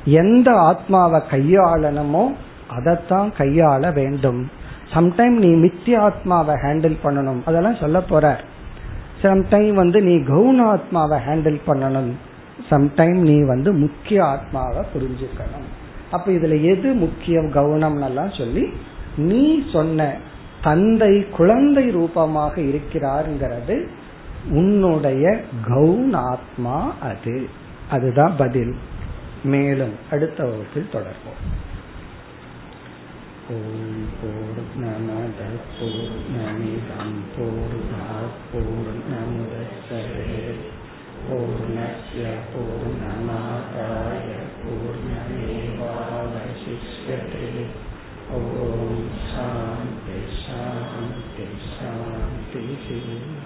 [0.06, 2.36] எந்த ஆத்மாவை கையாளணுமோ
[2.68, 4.50] அதைத்தான் கையாள வேண்டும்.
[4.94, 7.42] சம்டைம் நீ மித்திய ஆத்மாவை ஹேண்டில் பண்ணணும்.
[7.46, 8.40] அதெல்லாம் சொல்ல போற.
[9.22, 12.12] சம்டைம் வந்து நீ கவுன ஆத்மாவை ஹேண்டில் பண்ணணும்.
[12.70, 15.70] சம்டைம் நீ வந்து முக்கிய ஆத்மாவை புரிஞ்சுக்கணும்.
[16.12, 18.70] அப்ப இதுல எது முக்கியம் கவனம் எல்லாம் சொல்லி
[19.18, 20.14] நீ சொன்ன
[20.62, 23.88] தந்தை குழந்தை ரூபமாக இருக்கிறார்ங்கிறது
[24.50, 27.50] உன்னுடைய கவுனாத்மா அது.
[27.90, 28.76] அதுதான் பதில்.
[29.44, 31.42] மேலும் அடுத்த வகுப்பில் தொடர்போம்
[33.50, 35.42] ஓம் போர் நமத
[35.80, 37.82] போர் நமிதம் போர்
[38.54, 39.62] போர் நமுதே
[41.30, 43.22] பூர்ணய பூர்ண